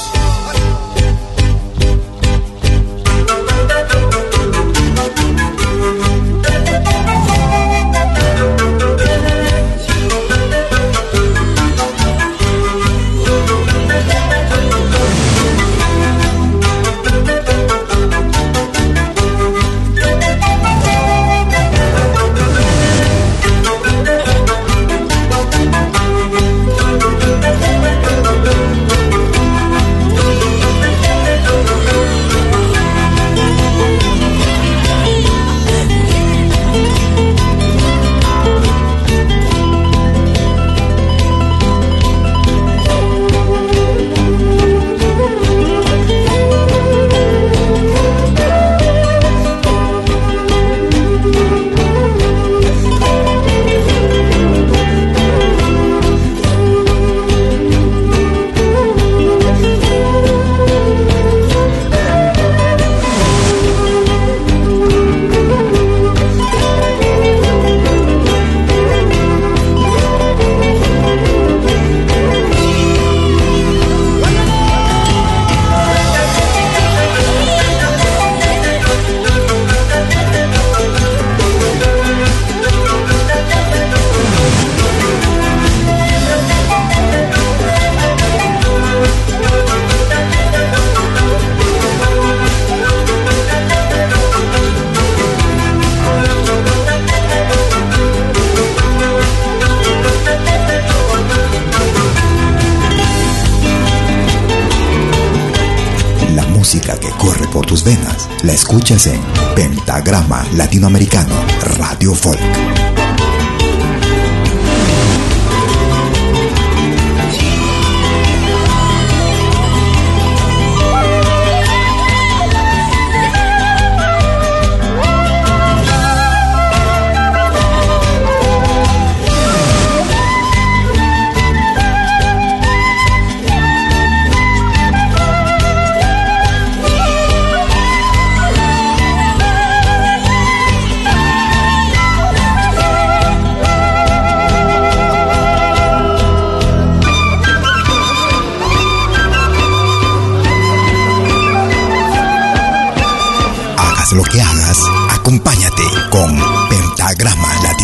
Latinoamericano 110.58 111.46
Radio 111.78 112.14
Folk. 112.16 112.77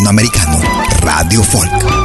Latinoamericano 0.03 0.59
Radio 0.99 1.41
Folk. 1.41 2.02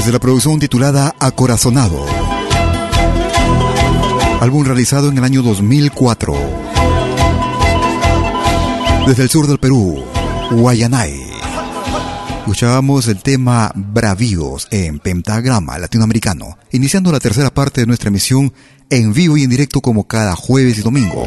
Desde 0.00 0.12
la 0.12 0.18
producción 0.18 0.58
titulada 0.58 1.14
Acorazonado. 1.18 2.06
Álbum 4.40 4.64
realizado 4.64 5.10
en 5.10 5.18
el 5.18 5.24
año 5.24 5.42
2004. 5.42 6.34
Desde 9.06 9.22
el 9.24 9.28
sur 9.28 9.46
del 9.46 9.58
Perú, 9.58 10.02
Guayanay. 10.52 11.20
Escuchábamos 12.38 13.08
el 13.08 13.22
tema 13.22 13.72
Bravíos 13.74 14.68
en 14.70 15.00
pentagrama 15.00 15.78
latinoamericano, 15.78 16.56
iniciando 16.72 17.12
la 17.12 17.20
tercera 17.20 17.50
parte 17.50 17.82
de 17.82 17.86
nuestra 17.86 18.08
emisión 18.08 18.54
en 18.88 19.12
vivo 19.12 19.36
y 19.36 19.44
en 19.44 19.50
directo 19.50 19.82
como 19.82 20.04
cada 20.04 20.34
jueves 20.34 20.78
y 20.78 20.80
domingo. 20.80 21.26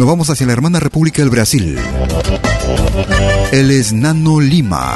Nos 0.00 0.08
vamos 0.08 0.30
hacia 0.30 0.46
la 0.46 0.54
hermana 0.54 0.80
República 0.80 1.20
del 1.20 1.28
Brasil. 1.28 1.78
Él 3.52 3.70
es 3.70 3.92
Nano 3.92 4.40
Lima. 4.40 4.94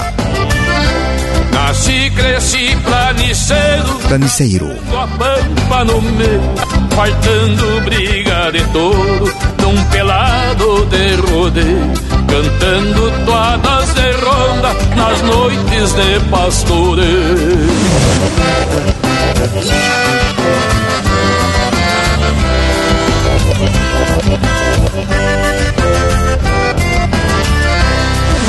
Nasci, 1.53 2.11
cresci, 2.17 2.75
planiceiro. 2.83 3.99
Planiceiro. 4.09 4.71
a 4.99 5.07
pampa 5.19 5.85
no 5.85 6.01
meio, 6.01 6.41
fartando 6.97 7.83
briga 7.85 8.51
de 8.51 8.61
touro, 8.73 9.27
num 9.61 9.85
pelado 9.93 10.87
de 10.87 11.17
rodeio, 11.19 11.93
cantando 12.27 13.11
toadas 13.27 13.95
de 13.95 14.11
ronda 14.11 14.73
nas 14.97 15.21
noites 15.23 15.93
de 15.97 16.21
pastoreio. 16.31 17.69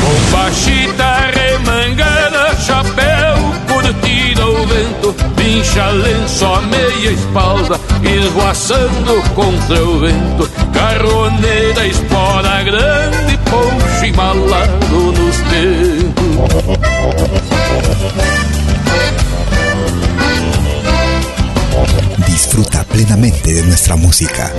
Bomba 0.01 0.51
chita 0.51 1.31
remangada, 1.33 2.55
chapéu 2.57 3.35
curtido 3.67 4.41
ao 4.41 4.65
vento, 4.67 5.15
pincha 5.35 5.87
lenço 5.91 6.45
a 6.45 6.61
meia 6.61 7.11
espalda, 7.11 7.79
esvoaçando 8.03 9.21
contra 9.35 9.83
o 9.83 9.99
vento, 9.99 10.49
carroneira, 10.73 11.87
espora 11.87 12.63
grande, 12.63 13.37
poncho 13.49 14.05
embalado 14.05 15.11
nos 15.11 15.37
dedos. 15.49 16.35
Disfruta 22.25 22.83
plenamente 22.85 23.53
de 23.53 23.61
nuestra 23.63 23.95
música. 23.95 24.51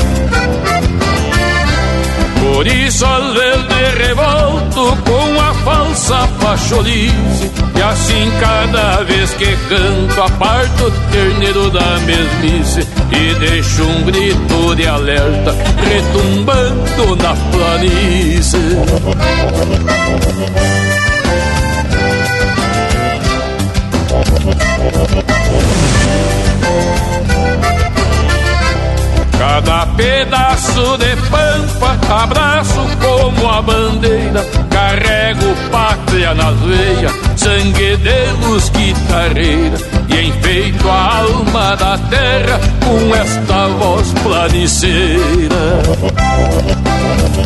Por 2.40 2.66
isso 2.66 3.04
às 3.04 3.34
vezes 3.34 3.76
revolto 3.98 4.96
com 5.04 5.40
a 5.40 5.54
falsa 5.64 6.28
pacholice 6.40 7.50
E 7.76 7.82
assim 7.82 8.30
cada 8.40 9.02
vez 9.02 9.30
que 9.34 9.56
canto 9.68 10.22
aparto 10.22 10.84
o 10.84 10.90
terneiro 11.10 11.70
da 11.70 11.98
mesmice 12.00 12.86
E 13.12 13.34
deixo 13.40 13.82
um 13.82 14.04
grito 14.04 14.74
de 14.76 14.86
alerta 14.86 15.54
retumbando 15.88 17.16
na 17.16 17.34
planície 17.50 18.58
Cada 29.56 29.86
pedaço 29.86 30.98
de 30.98 31.16
pampa 31.30 31.96
abraço 32.14 32.86
como 33.00 33.48
a 33.48 33.62
bandeira. 33.62 34.44
Carrego 34.70 35.56
pátria 35.72 36.34
nas 36.34 36.54
veias, 36.60 37.12
sangue 37.38 37.96
de 37.96 38.46
luz 38.46 38.68
guitarreira. 38.68 39.78
E 40.10 40.28
enfeito 40.28 40.86
a 40.90 41.20
alma 41.20 41.74
da 41.74 41.96
terra 41.96 42.60
com 42.84 43.14
esta 43.14 43.66
voz 43.68 44.06
planiceira 44.22 45.82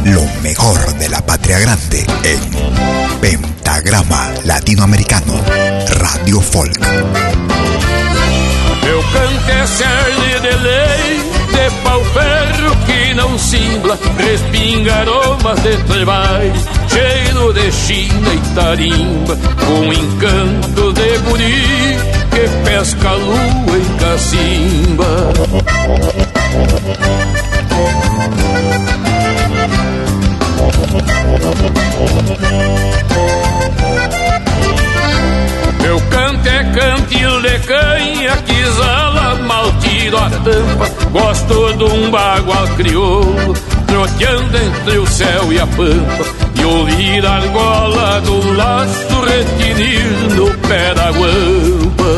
Lo 0.04 0.42
mejor 0.42 0.92
de 0.94 1.08
la 1.08 1.22
patria 1.22 1.60
grande 1.60 2.04
en 2.24 3.20
Pentagrama 3.20 4.32
Latinoamericano 4.44 5.34
Radio 6.00 6.40
Folk. 6.40 6.80
Meu 8.82 9.02
canto 9.12 9.50
é 9.52 9.66
de 11.60 11.70
pau 11.82 12.02
ferro 12.04 12.76
que 12.86 13.14
não 13.14 13.38
cimbla, 13.38 13.98
respinga 14.16 14.94
aromas 14.94 15.60
de 15.60 15.76
trevais, 15.84 16.66
cheiro 16.88 17.52
de 17.52 17.70
china 17.72 18.34
e 18.34 18.54
tarimba, 18.54 19.36
com 19.66 19.92
encanto 19.92 20.92
de 20.92 21.18
guri 21.18 21.98
que 22.30 22.48
pesca 22.64 23.08
a 23.08 23.14
lua 23.14 23.78
em 23.78 23.96
cacimba. 23.98 25.32
Meu 35.82 36.00
canto 36.08 36.48
é 36.48 36.64
cantil 36.72 37.42
de 37.42 37.58
canha 37.60 38.36
que 38.46 38.60
mal 39.50 39.72
tiro 39.80 40.16
a 40.16 40.30
tampa. 40.30 40.88
Gosto 41.10 41.72
de 41.76 41.84
um 41.84 42.10
bagual 42.10 42.68
crioulo, 42.76 43.52
troteando 43.86 44.56
entre 44.56 44.98
o 44.98 45.06
céu 45.08 45.52
e 45.52 45.58
a 45.58 45.66
pampa. 45.66 46.24
E 46.54 46.64
ouvir 46.64 47.26
a 47.26 47.32
argola 47.32 48.20
do 48.20 48.52
laço 48.52 49.20
retinir 49.22 50.04
no 50.36 50.56
pé 50.68 50.94
da 50.94 51.10
guampa. 51.10 52.12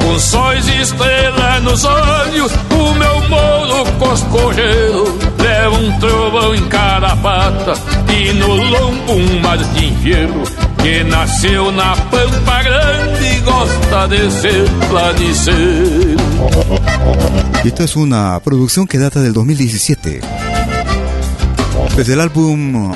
Com 0.00 0.18
sóis 0.18 0.66
e 0.68 0.80
estrela 0.80 1.60
nos 1.60 1.84
olhos, 1.84 2.52
o 2.70 2.94
meu 2.94 3.28
moro 3.28 3.84
coscojeiro 3.98 5.34
leva 5.64 5.78
um 5.78 5.98
trovão 5.98 6.54
em 6.54 6.68
cada 6.68 7.16
pata 7.16 7.72
e 8.12 8.32
no 8.34 8.54
lombo 8.54 9.12
um 9.12 9.40
Martim 9.40 9.96
Fierro 10.02 10.44
que 10.82 11.02
nasceu 11.04 11.72
na 11.72 11.96
Pampa 11.96 12.62
Grande 12.62 13.24
e 13.24 13.40
gosta 13.40 14.06
de 14.08 14.30
ser 14.30 14.68
planiceiro. 14.90 16.20
Esta 17.64 17.84
es 17.84 17.96
una 17.96 18.38
producción 18.40 18.86
que 18.86 18.98
data 18.98 19.22
del 19.22 19.32
2017. 19.32 20.20
Desde 21.96 22.12
el 22.12 22.20
álbum 22.20 22.92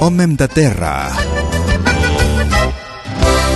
Homem 0.00 0.36
da 0.36 0.46
Terra. 0.46 1.10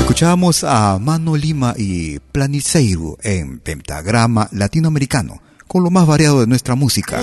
Escuchábamos 0.00 0.64
a 0.64 0.98
Mano 0.98 1.36
Lima 1.36 1.74
y 1.76 2.18
Planiceiro 2.18 3.18
en 3.22 3.59
pentagrama 3.59 4.48
latinoamericano, 4.52 5.42
con 5.68 5.84
lo 5.84 5.90
más 5.90 6.06
variado 6.06 6.40
de 6.40 6.46
nuestra 6.46 6.74
música. 6.74 7.22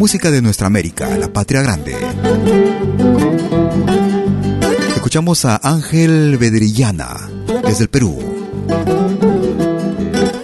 Música 0.00 0.30
de 0.30 0.40
nuestra 0.40 0.66
América, 0.66 1.14
la 1.18 1.30
patria 1.30 1.60
grande. 1.60 1.94
Escuchamos 4.94 5.44
a 5.44 5.60
Ángel 5.62 6.38
Bedrillana, 6.38 7.28
desde 7.66 7.82
el 7.82 7.90
Perú. 7.90 8.18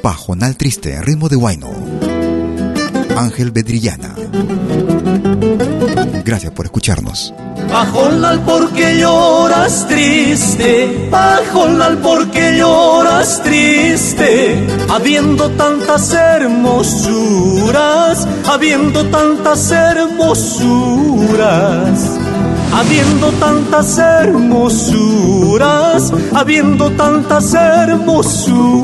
Pajonal 0.03 0.59
Triste, 0.59 1.01
ritmo 1.01 1.31
de 1.31 1.37
Huayno. 1.37 1.71
Ángel 3.17 3.51
Bedrillana. 3.51 4.15
Gracias 6.23 6.53
por 6.53 6.67
escucharnos. 6.67 7.33
Pajonal, 7.71 8.41
porque 8.45 8.99
lloras 8.99 9.87
triste? 9.89 11.09
Pajonal, 11.11 11.99
porque 11.99 12.57
lloras 12.59 13.43
triste? 13.43 14.67
Habiendo 14.89 15.51
tantas 15.51 16.13
hermosuras, 16.15 17.07
habiendo 18.49 19.05
tantas 19.07 19.71
hermosuras. 19.71 20.57
Habiendo 22.73 23.31
tantas 23.33 23.97
hermosuras, 23.97 24.83
habiendo 26.35 26.91
tantas 26.91 27.55
hermosuras. 27.55 28.77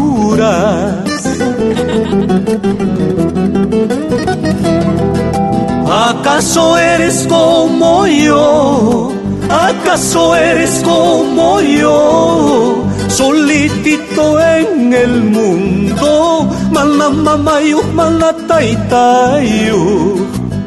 ¿Acaso 6.43 6.77
eres 6.77 7.25
como 7.29 8.05
yo? 8.05 9.13
¿Acaso 9.49 10.35
eres 10.35 10.83
como 10.83 11.61
yo? 11.61 12.85
Solitito 13.07 14.41
en 14.41 14.93
el 14.93 15.23
mundo, 15.23 16.51
manamamayo, 16.73 17.81
manataitayo. 17.95 20.17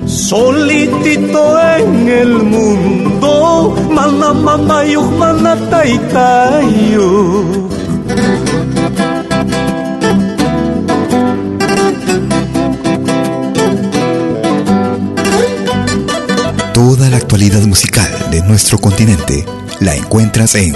Solitito 0.06 1.60
en 1.78 2.08
el 2.08 2.30
mundo, 2.30 3.76
manamamayo, 3.92 5.02
manataitayo. 5.02 7.44
Musical 17.52 18.12
de 18.32 18.42
nuestro 18.42 18.80
continente 18.80 19.46
la 19.80 19.96
encuentras 19.96 20.56
en 20.56 20.74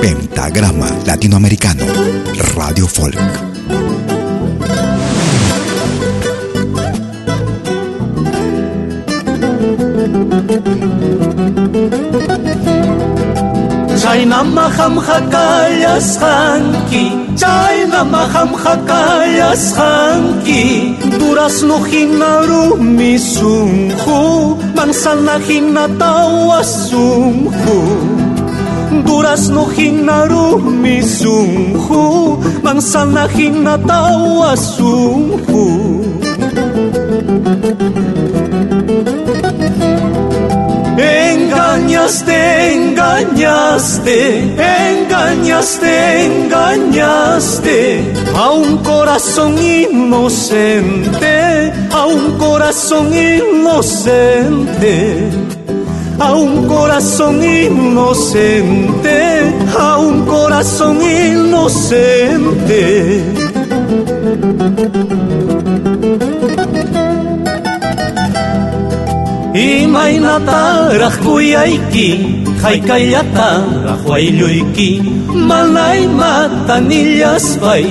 Pentagrama 0.00 0.88
Latinoamericano, 1.04 1.84
Radio 2.54 2.86
Folk. 2.86 3.18
Chaynaman 17.40 18.54
hakayas 18.62 19.74
hanki 19.78 20.94
Durazno 21.18 21.78
hinarumi 21.90 23.18
sunju 23.18 24.20
Manzana 24.76 25.36
hinatawas 25.46 26.90
sunju 26.90 27.78
Durazno 29.06 29.64
hinarumi 29.74 31.02
sunju 31.02 32.04
Manzana 32.62 33.26
hinatawas 33.34 34.62
sunju 34.76 35.64
Engañaste, 42.04 42.74
engañaste, 42.74 44.16
engañaste, 44.92 46.26
engañaste 46.26 48.12
a 48.36 48.50
un 48.50 48.76
corazón 48.82 49.56
inocente, 49.56 50.12
a 51.90 52.04
un 52.04 52.36
corazón 52.36 53.08
inocente, 53.14 54.52
a 56.18 56.34
un 56.34 56.66
corazón 56.66 57.42
inocente, 57.42 59.18
a 59.78 59.96
un 59.96 60.26
corazón 60.26 61.00
inocente. 61.00 62.44
imaynataraj 69.84 71.16
kuyayki 71.24 72.08
qaykayllataraj 72.62 74.00
wayllluyki 74.10 74.90
mana 75.50 75.86
imatan 76.06 76.90
illaspay 77.00 77.84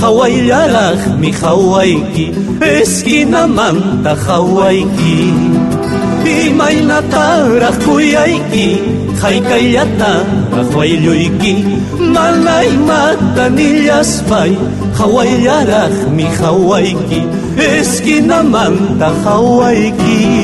qhawayllalarajmi 0.00 1.30
qhawayki 1.40 2.26
esquinamanta 2.72 4.12
qhawayki 4.26 5.16
imaynataraj 6.46 7.76
kuyayki 7.86 8.66
qaykayllataraj 9.22 10.47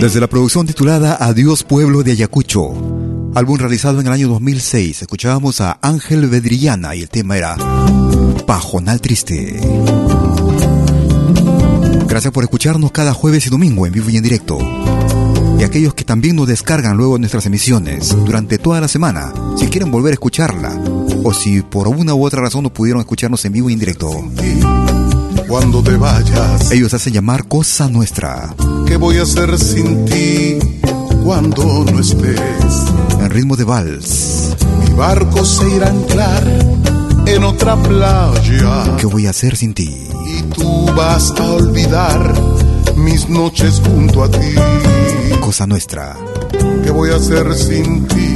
Desde 0.01 0.21
la 0.21 0.29
producción 0.29 0.67
titulada 0.67 1.17
Adiós 1.19 1.65
Pueblo 1.65 2.03
de 2.03 2.13
Ayacucho, 2.13 2.73
álbum 3.35 3.57
realizado 3.57 4.01
en 4.01 4.07
el 4.07 4.13
año 4.13 4.29
2006, 4.29 5.03
escuchábamos 5.03 5.61
a 5.61 5.79
Ángel 5.83 6.29
Vedrillana 6.29 6.95
y 6.95 7.03
el 7.03 7.09
tema 7.09 7.37
era 7.37 7.57
Pajonal 8.47 9.01
Triste. 9.01 9.61
Gracias 12.07 12.33
por 12.33 12.45
escucharnos 12.45 12.93
cada 12.93 13.13
jueves 13.13 13.47
y 13.47 13.51
domingo 13.51 13.87
en 13.87 13.93
vivo 13.93 14.11
y 14.11 14.17
en 14.17 14.23
directo. 14.23 14.59
Y 15.59 15.63
aquellos 15.63 15.95
que 15.95 16.05
también 16.05 16.37
nos 16.37 16.47
descargan 16.49 16.97
luego 16.97 17.19
nuestras 17.19 17.47
emisiones 17.47 18.15
durante 18.25 18.59
toda 18.59 18.81
la 18.81 18.89
semana, 18.89 19.33
si 19.57 19.67
quieren 19.69 19.91
volver 19.91 20.11
a 20.13 20.15
escucharla, 20.15 20.73
o 21.23 21.33
si 21.33 21.63
por 21.63 21.89
una 21.89 22.15
u 22.15 22.25
otra 22.25 22.43
razón 22.43 22.65
no 22.65 22.73
pudieron 22.73 23.01
escucharnos 23.01 23.45
en 23.45 23.53
vivo 23.53 23.71
y 23.71 23.75
en 23.75 23.79
directo. 23.79 24.11
Cuando 25.49 25.83
te 25.83 25.97
vayas, 25.97 26.71
Ellos 26.71 26.93
hacen 26.95 27.13
llamar 27.13 27.47
Cosa 27.47 27.89
Nuestra, 27.89 28.55
¿qué 28.87 28.97
voy 28.97 29.19
a 29.19 29.23
hacer 29.23 29.59
sin 29.59 30.05
ti 30.05 30.59
cuando 31.25 31.85
no 31.85 32.01
estés? 32.01 32.41
en 33.21 33.31
ritmo 33.31 33.57
de 33.57 33.65
vals. 33.65 34.55
Mi 34.81 34.95
barco 34.95 35.45
se 35.45 35.69
irá 35.77 35.87
a 35.87 35.91
anclar 35.91 36.45
en 37.27 37.43
otra 37.45 37.75
playa 37.83 38.97
¿Qué 38.99 39.07
voy 39.07 39.27
a 39.27 39.31
hacer 39.31 39.57
sin 39.57 39.73
ti? 39.73 39.97
y 40.27 40.43
tú 40.55 40.87
vas 40.97 41.31
a 41.39 41.43
olvidar 41.53 42.35
mis 43.05 43.29
noches 43.29 43.81
junto 43.85 44.25
a 44.25 44.31
ti. 44.31 44.55
Cosa 45.41 45.67
Nuestra. 45.67 46.17
¿Qué 46.83 46.91
voy 46.91 47.11
a 47.11 47.17
hacer 47.17 47.55
sin 47.55 48.07
ti 48.09 48.35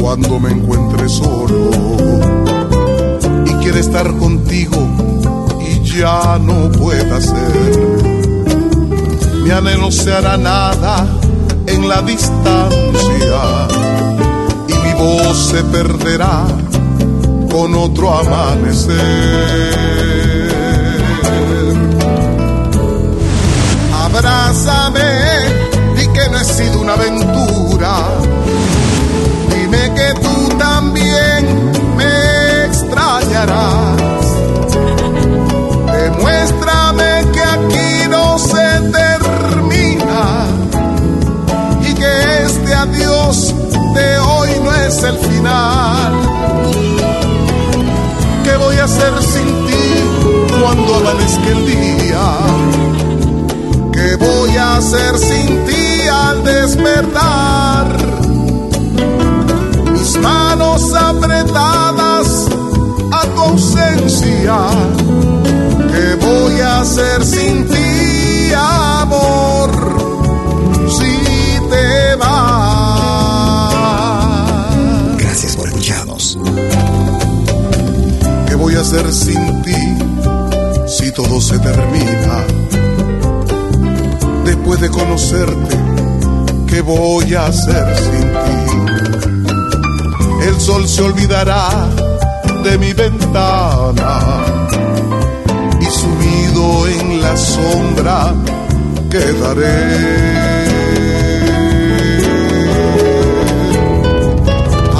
cuando 0.00 0.38
me 0.38 0.50
encuentre 0.52 1.08
solo? 1.08 1.70
Y 3.44 3.52
quiere 3.62 3.80
estar 3.80 4.16
contigo 4.16 4.78
y 5.60 5.82
ya 5.84 6.38
no 6.40 6.70
pueda 6.72 7.20
ser. 7.20 8.06
Mi 9.42 9.50
anhelo 9.50 9.90
se 9.90 10.12
hará 10.12 10.36
nada 10.36 11.06
en 11.66 11.88
la 11.88 12.02
distancia 12.02 13.68
y 14.68 14.72
mi 14.72 14.92
voz 14.94 15.36
se 15.50 15.62
perderá 15.64 16.46
con 17.50 17.74
otro 17.74 18.12
amanecer. 18.12 19.86
Abrázame, 24.16 25.02
di 25.94 26.06
que 26.08 26.28
no 26.30 26.38
he 26.38 26.44
sido 26.44 26.80
una 26.80 26.94
aventura. 26.94 28.08
Dime 29.50 29.92
que 29.94 30.14
tú 30.22 30.48
también 30.56 31.70
me 31.98 32.64
extrañarás. 32.64 34.05
Ausencia. 64.46 64.58
¿Qué 65.92 66.14
voy 66.24 66.60
a 66.60 66.80
hacer 66.80 67.24
sin 67.24 67.66
ti, 67.68 68.52
amor? 68.56 69.70
Si 70.88 71.60
te 71.70 72.16
vas. 72.16 73.74
Gracias 75.18 75.56
por 75.56 75.68
escucharnos. 75.68 76.38
¿Qué 78.48 78.54
voy 78.54 78.74
a 78.76 78.80
hacer 78.80 79.12
sin 79.12 79.62
ti 79.62 79.96
si 80.86 81.10
todo 81.12 81.40
se 81.40 81.58
termina? 81.58 82.44
Después 84.44 84.80
de 84.80 84.90
conocerte, 84.90 85.76
¿qué 86.68 86.80
voy 86.82 87.34
a 87.34 87.46
hacer 87.46 87.96
sin 87.96 88.22
ti? 88.22 88.66
El 90.46 90.60
sol 90.60 90.86
se 90.86 91.02
olvidará 91.02 91.95
de 92.66 92.78
mi 92.78 92.92
ventana 92.92 94.18
y 95.80 95.84
sumido 95.84 96.88
en 96.88 97.22
la 97.22 97.36
sombra 97.36 98.34
quedaré. 99.08 99.82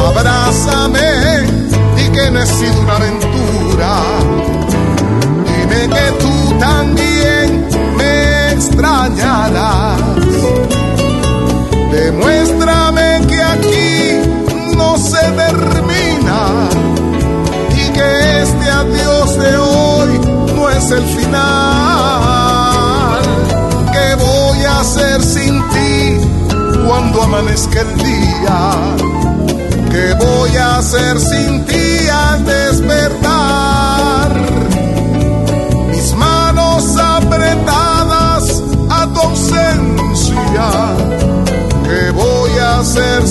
Abrázame 0.09 1.11
y 2.03 2.09
que 2.15 2.31
no 2.31 2.41
he 2.41 2.71
una 2.83 2.97
aventura. 2.97 3.91
Dime 5.47 5.81
que 5.95 6.07
tú 6.21 6.26
adiós 18.81 19.39
de 19.39 19.57
hoy 19.57 20.21
no 20.55 20.69
es 20.71 20.91
el 20.91 21.05
final. 21.17 21.47
¿Qué 23.93 24.15
voy 24.17 24.65
a 24.65 24.81
hacer 24.81 25.23
sin 25.23 25.55
ti 25.71 26.21
cuando 26.87 27.23
amanezca 27.23 27.81
el 27.81 27.97
día? 27.97 28.59
¿Qué 29.91 30.15
voy 30.15 30.57
a 30.57 30.77
hacer 30.79 31.19
sin 31.21 31.65
ti 31.65 32.09
al 32.09 32.45
despertar? 32.45 34.31
Mis 35.91 36.15
manos 36.15 36.97
apretadas 36.99 38.63
a 38.91 39.07
tu 39.13 39.21
ausencia. 39.21 40.69
¿Qué 41.85 42.11
voy 42.11 42.59
a 42.59 42.81
hacer 42.81 43.27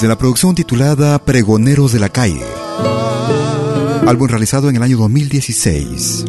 Desde 0.00 0.08
la 0.08 0.16
producción 0.16 0.54
titulada 0.54 1.22
Pregoneros 1.22 1.92
de 1.92 2.00
la 2.00 2.08
Calle, 2.08 2.40
álbum 4.06 4.28
realizado 4.28 4.70
en 4.70 4.76
el 4.76 4.82
año 4.82 4.96
2016. 4.96 6.24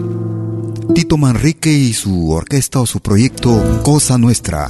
Tito 0.93 1.15
Manrique 1.15 1.72
y 1.72 1.93
su 1.93 2.31
orquesta 2.31 2.81
o 2.81 2.85
su 2.85 2.99
proyecto 2.99 3.81
Cosa 3.81 4.18
Nuestra. 4.18 4.69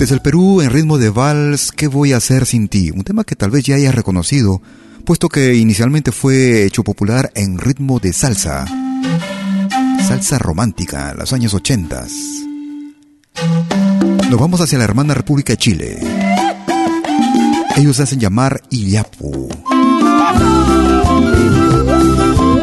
Desde 0.00 0.16
el 0.16 0.20
Perú, 0.20 0.62
en 0.62 0.70
ritmo 0.70 0.98
de 0.98 1.10
vals, 1.10 1.70
¿Qué 1.70 1.86
voy 1.86 2.12
a 2.12 2.16
hacer 2.16 2.44
sin 2.44 2.66
ti? 2.66 2.90
Un 2.90 3.04
tema 3.04 3.22
que 3.22 3.36
tal 3.36 3.52
vez 3.52 3.62
ya 3.62 3.76
hayas 3.76 3.94
reconocido, 3.94 4.60
puesto 5.04 5.28
que 5.28 5.54
inicialmente 5.54 6.10
fue 6.10 6.64
hecho 6.64 6.82
popular 6.82 7.30
en 7.36 7.56
ritmo 7.56 8.00
de 8.00 8.12
salsa. 8.12 8.64
Salsa 10.08 10.40
romántica, 10.40 11.14
los 11.16 11.32
años 11.32 11.54
80. 11.54 12.04
Nos 14.28 14.40
vamos 14.40 14.60
hacia 14.60 14.78
la 14.78 14.84
hermana 14.86 15.14
República 15.14 15.52
de 15.52 15.56
Chile. 15.56 16.37
Ellos 17.78 17.96
se 17.96 18.02
hacen 18.02 18.18
llamar 18.18 18.60
Iyapu. 18.70 19.48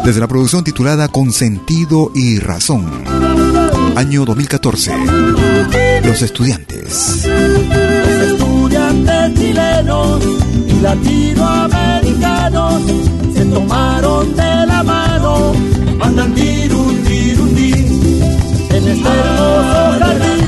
Desde 0.03 0.19
la 0.19 0.27
producción 0.27 0.65
titulada 0.65 1.07
Con 1.07 1.31
sentido 1.31 2.11
y 2.13 2.39
razón. 2.39 2.85
Año 3.95 4.25
2014. 4.25 4.91
Los 6.03 6.21
estudiantes. 6.21 7.25
Los 7.25 8.33
estudiantes 8.33 9.33
chilenos 9.35 10.21
y 10.67 10.81
latinoamericanos 10.81 12.81
se 13.33 13.45
tomaron 13.45 14.35
de 14.35 14.65
la 14.67 14.83
mano, 14.83 15.53
andan 16.01 16.35
tirun, 16.35 17.05
en 18.69 18.87
este 18.89 19.07
hermoso 19.07 19.95
jardín 19.97 20.45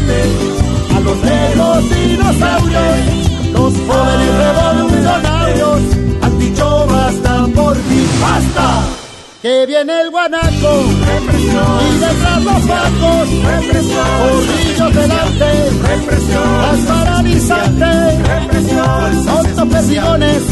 a 0.94 1.00
los 1.00 1.18
negros 1.24 1.90
dinosaurios, 1.90 3.27
los 3.54 3.74
jóvenes 3.88 4.32
revolucionarios 4.46 5.82
han 6.22 6.40
dicho 6.40 6.88
basta 6.88 7.48
por 7.56 7.76
fin, 7.76 8.08
basta. 8.22 8.84
Que 9.42 9.66
viene 9.66 10.02
el 10.02 10.10
guanaco 10.10 10.84
represión. 11.06 11.80
y 11.88 12.00
detrás 12.00 12.44
los 12.44 12.62
pacos, 12.66 13.30
corrillos 14.20 14.96
delante, 14.96 15.70
represión. 15.88 16.62
las 16.62 16.80
represión. 17.48 19.26
son 19.56 19.70
perdigones, 19.70 20.44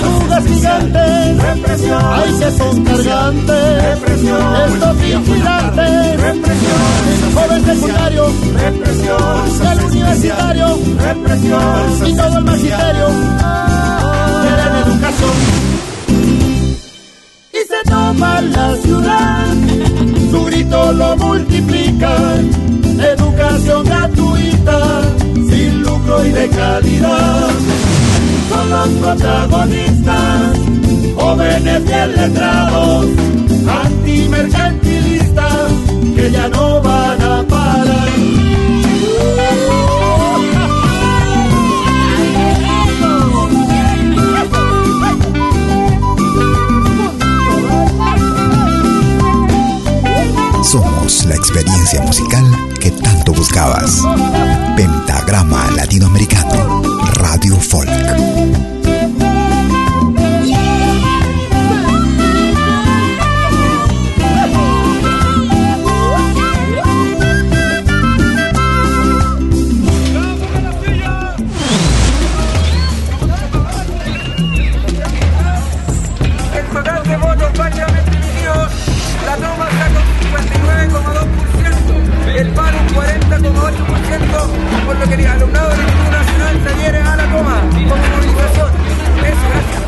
tortugas 0.00 0.44
gigantes, 0.46 1.42
represión. 1.42 2.02
ay 2.02 2.32
que 2.38 2.50
son 2.58 2.84
cargantes, 2.84 3.82
represión. 3.82 4.56
estos 4.68 4.96
vigilantes, 5.00 6.20
represión. 6.20 6.82
el 7.24 7.34
joven 7.34 7.64
secundario, 7.64 8.26
represión. 8.54 9.72
el 9.72 9.84
universitario, 9.84 10.78
represión. 10.98 11.62
y 12.06 12.16
todo 12.16 12.38
el 12.38 12.44
magisterio, 12.44 13.06
quieren 14.42 14.76
educación 14.84 15.72
y 17.52 17.58
se 17.68 17.90
toma 17.90 18.40
la 18.40 18.76
ciudad. 18.76 19.46
Su 20.30 20.44
grito 20.46 20.92
lo 20.92 21.16
multiplican, 21.16 22.50
educación 22.98 23.84
gratuita, 23.84 25.02
y 26.24 26.30
de 26.30 26.48
calidad. 26.48 27.50
Son 28.48 28.70
los 28.70 28.88
protagonistas, 29.00 30.58
jóvenes 31.16 31.84
bien 31.84 32.12
letrados, 32.16 33.06
antimercantilistas, 33.84 35.72
que 36.14 36.30
ya 36.30 36.48
no 36.48 36.80
van 36.82 37.22
a 37.22 37.41
La 51.26 51.34
experiencia 51.36 52.02
musical 52.02 52.44
que 52.80 52.90
tanto 52.90 53.32
buscabas. 53.32 54.02
Pentagrama 54.76 55.70
Latinoamericano, 55.76 56.82
Radio 57.14 57.56
Folk. 57.58 58.81
Por 84.92 85.00
lo 85.00 85.08
que 85.08 85.14
el 85.22 85.26
alumnado 85.26 85.70
del 85.70 85.80
Instituto 85.80 86.10
Nacional 86.10 86.60
se 86.62 86.68
adhiere 86.68 86.98
a 87.00 87.16
la 87.16 87.24
toma 87.30 87.60
como 87.60 87.96
movilización. 87.96 88.70
Eso, 89.24 89.46
gracias. 89.48 89.82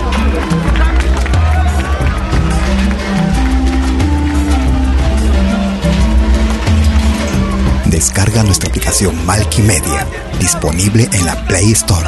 Descarga 7.86 8.43
nuestra 8.44 8.68
aplicación 8.70 9.14
Media, 9.62 10.06
disponible 10.40 11.09
en 11.12 11.26
la 11.26 11.36
Play 11.47 11.72
Store. 11.72 12.06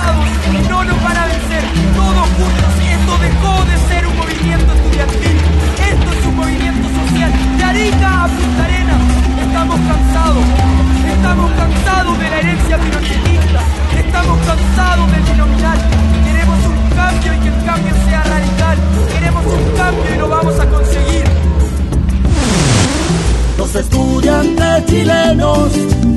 Chilenos 24.97 25.71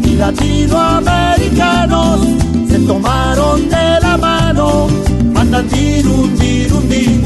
y 0.03 0.15
latinoamericanos 0.15 2.19
se 2.69 2.79
tomaron 2.79 3.69
de 3.69 3.99
la 4.01 4.17
mano, 4.17 4.87
mandan 5.33 5.65
un 5.65 6.37
din 6.37 7.23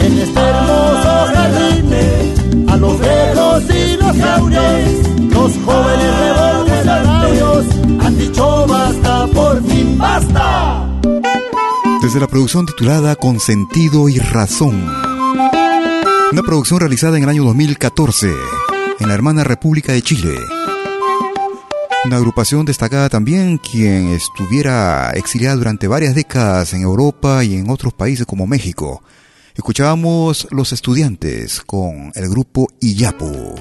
en 0.00 0.18
este 0.18 0.40
hermoso 0.40 1.26
jardín 1.34 1.94
a 2.68 2.76
los 2.76 3.00
viejos 3.00 3.66
dinosaurios 3.68 4.62
los 5.30 5.52
jóvenes 5.64 6.20
revolucionarios 6.20 7.64
han 8.00 8.18
dicho 8.18 8.66
basta, 8.66 9.26
por 9.28 9.62
fin 9.64 9.96
basta. 9.98 10.84
Desde 12.02 12.20
la 12.20 12.26
producción 12.26 12.66
titulada 12.66 13.16
Con 13.16 13.40
sentido 13.40 14.08
y 14.08 14.18
razón. 14.18 14.84
Una 16.32 16.42
producción 16.42 16.80
realizada 16.80 17.16
en 17.16 17.22
el 17.24 17.28
año 17.28 17.44
2014 17.44 18.30
en 18.98 19.08
la 19.08 19.14
hermana 19.14 19.44
República 19.44 19.92
de 19.92 20.02
Chile. 20.02 20.55
Una 22.06 22.18
agrupación 22.18 22.64
destacada 22.64 23.08
también 23.08 23.58
quien 23.58 24.12
estuviera 24.12 25.10
exiliada 25.10 25.56
durante 25.56 25.88
varias 25.88 26.14
décadas 26.14 26.72
en 26.72 26.82
Europa 26.82 27.42
y 27.42 27.56
en 27.56 27.68
otros 27.68 27.92
países 27.92 28.26
como 28.26 28.46
México. 28.46 29.02
Escuchábamos 29.56 30.46
Los 30.52 30.72
Estudiantes 30.72 31.60
con 31.62 32.12
el 32.14 32.28
grupo 32.28 32.68
Iyapu 32.80 33.56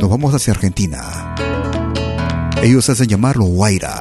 nos 0.00 0.08
vamos 0.08 0.34
hacia 0.34 0.52
Argentina. 0.52 1.34
Ellos 2.62 2.88
hacen 2.88 3.08
llamarlo 3.08 3.44
Guaira. 3.44 3.98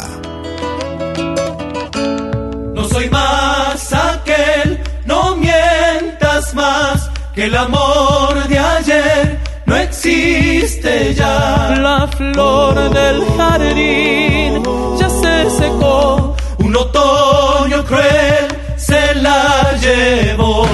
No 2.73 2.88
soy 2.88 3.10
más 3.10 3.93
aquel, 3.93 4.81
no 5.06 5.35
mientas 5.35 6.53
más, 6.53 7.10
que 7.35 7.45
el 7.45 7.56
amor 7.56 8.47
de 8.47 8.60
ayer 8.60 9.48
no 9.70 9.76
existe 9.78 11.14
ya. 11.14 11.76
La 11.80 12.08
flor 12.08 12.76
del 12.90 13.24
jardín 13.38 14.64
ya 15.00 15.10
se 15.10 15.50
secó. 15.62 16.36
Un 16.58 16.76
otoño 16.76 17.86
cruel 17.86 18.46
se 18.78 19.16
la 19.16 19.72
llevó 19.84 20.66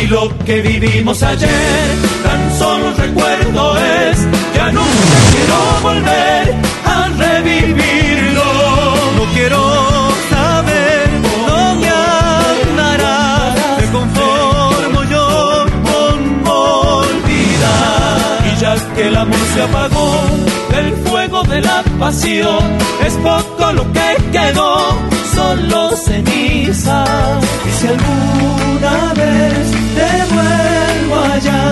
y 0.00 0.06
lo 0.06 0.22
que 0.44 0.60
vivimos 0.60 1.22
ayer 1.22 1.96
tan 2.24 2.58
solo 2.58 2.92
recuerdo 3.04 3.78
es, 3.78 4.18
ya 4.56 4.70
nunca 4.72 5.18
quiero 5.32 5.58
volver 5.82 6.54
a 6.84 7.08
revivirlo. 7.22 7.91
Amor 19.22 19.38
se 19.54 19.62
apagó 19.62 20.10
del 20.70 20.92
fuego 21.04 21.42
de 21.44 21.60
la 21.60 21.82
pasión. 21.98 22.62
Es 23.06 23.14
poco 23.14 23.72
lo 23.72 23.84
que 23.92 24.08
quedó, 24.32 24.70
solo 25.34 25.90
ceniza. 25.96 27.04
Y 27.68 27.70
si 27.78 27.86
alguna 27.94 28.96
vez 29.20 29.64
te 29.96 30.10
vuelvo 30.34 31.16
allá, 31.34 31.62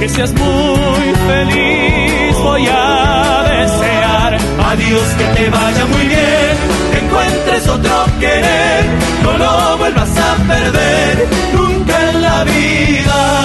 que 0.00 0.08
seas 0.08 0.32
muy 0.32 1.06
feliz, 1.28 2.36
voy 2.42 2.66
a 2.66 3.44
desear. 3.52 4.38
Adiós, 4.70 5.08
que 5.18 5.24
te 5.36 5.50
vaya 5.50 5.84
muy 5.94 6.06
bien, 6.14 6.54
que 6.92 6.98
encuentres 7.04 7.68
otro 7.68 7.96
querer, 8.20 8.84
no 9.22 9.38
lo 9.38 9.78
vuelvas 9.78 10.12
a 10.18 10.30
perder 10.52 11.28
nunca 11.54 12.10
en 12.10 12.22
la 12.22 12.44
vida. 12.44 13.38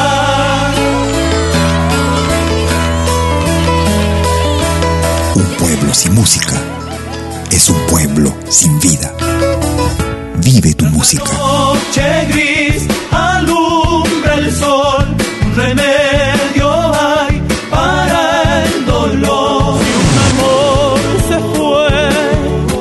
Sin 5.94 6.16
música 6.16 6.56
es 7.52 7.70
un 7.70 7.78
pueblo 7.86 8.34
sin 8.50 8.80
vida. 8.80 9.14
Vive 10.38 10.74
tu 10.74 10.86
música. 10.86 11.24
Noche 11.24 12.28
gris 12.30 12.88
alumbra 13.12 14.36
el 14.36 14.52
sol, 14.52 15.16
un 15.46 15.56
remedio 15.56 16.72
hay 16.94 17.42
para 17.70 18.64
el 18.64 18.86
dolor. 18.86 19.80
Si 19.84 19.92
un 20.02 20.18
amor 20.32 21.00
se 21.30 21.38
fue, 21.56 21.94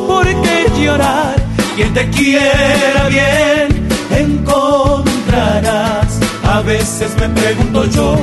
¿por 0.06 0.26
qué 0.42 0.70
llorar? 0.80 1.36
Quien 1.76 1.92
te 1.92 2.08
quiera 2.10 3.08
bien 3.08 3.88
encontrarás. 4.10 6.08
A 6.44 6.60
veces 6.62 7.10
me 7.20 7.28
pregunto 7.28 7.84
yo, 7.86 8.16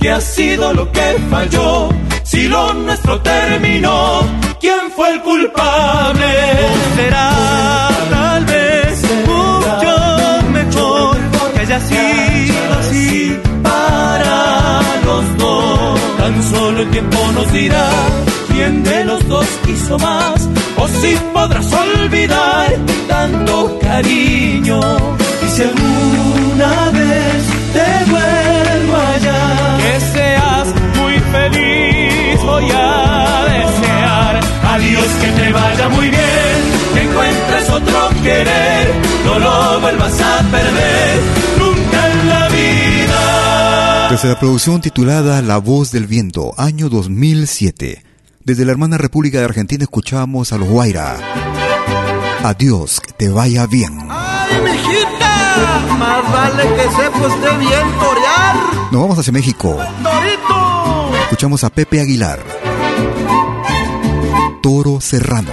¿qué 0.00 0.10
ha 0.10 0.20
sido 0.20 0.72
lo 0.72 0.90
que 0.90 1.16
falló? 1.30 1.88
Si 2.22 2.48
lo 2.48 2.72
nuestro 2.74 3.20
terminó, 3.20 4.20
¿quién 4.60 4.90
fue 4.96 5.10
el 5.10 5.22
culpable? 5.22 6.30
será 6.96 7.88
tal 8.10 8.44
vez 8.44 9.02
mucho 9.26 9.92
mejor 10.52 11.16
que 11.52 11.60
haya 11.60 11.80
sido 11.80 12.72
así 12.80 13.38
para 13.62 14.80
los 15.04 15.38
dos. 15.38 16.00
Tan 16.18 16.42
solo 16.50 16.80
el 16.82 16.90
tiempo 16.90 17.18
nos 17.34 17.52
dirá 17.52 17.90
quién 18.52 18.82
de 18.82 19.04
los 19.04 19.26
dos 19.28 19.46
hizo 19.68 19.98
más 19.98 20.48
o 20.76 20.88
si 20.88 21.14
podrás 21.32 21.72
olvidar 21.72 22.74
tanto 23.08 23.78
cariño. 23.80 24.80
Y 25.44 25.48
si 25.54 25.62
alguna 25.62 26.90
vez 26.90 27.42
te 27.74 28.10
vuelvo 28.10 28.39
voy 32.60 32.70
a 32.72 33.44
desear. 33.44 34.40
Adiós, 34.64 35.06
que 35.20 35.28
te 35.28 35.52
vaya 35.52 35.88
muy 35.88 36.08
bien, 36.08 36.56
que 36.94 37.02
encuentres 37.02 37.70
otro 37.70 38.08
querer, 38.22 38.94
no 39.24 39.38
lo 39.38 39.80
vuelvas 39.80 40.20
a 40.20 40.42
perder 40.50 41.20
nunca 41.58 42.12
en 42.12 42.28
la 42.28 42.48
vida. 42.48 44.08
Desde 44.10 44.28
la 44.28 44.38
producción 44.38 44.80
titulada 44.80 45.42
La 45.42 45.58
voz 45.58 45.92
del 45.92 46.06
viento, 46.06 46.52
año 46.56 46.88
2007. 46.88 48.04
Desde 48.44 48.64
la 48.64 48.72
hermana 48.72 48.98
República 48.98 49.38
de 49.38 49.44
Argentina 49.44 49.84
escuchamos 49.84 50.52
a 50.52 50.58
los 50.58 50.68
Guaira. 50.68 51.16
Adiós, 52.42 53.00
que 53.00 53.12
te 53.12 53.28
vaya 53.28 53.66
bien. 53.66 53.98
¡Ay, 54.08 54.60
mijita! 54.64 55.96
Más 55.98 56.32
vale 56.32 56.62
que 56.74 56.82
sepa 56.82 57.26
usted 57.26 57.58
bien 57.58 57.98
torear. 58.00 58.56
Nos 58.90 59.02
vamos 59.02 59.18
hacia 59.18 59.32
México. 59.32 59.76
¡Torito! 60.02 60.29
Escuchamos 61.30 61.62
a 61.62 61.70
Pepe 61.70 62.00
Aguilar. 62.00 62.40
Toro 64.60 65.00
Serrano. 65.00 65.52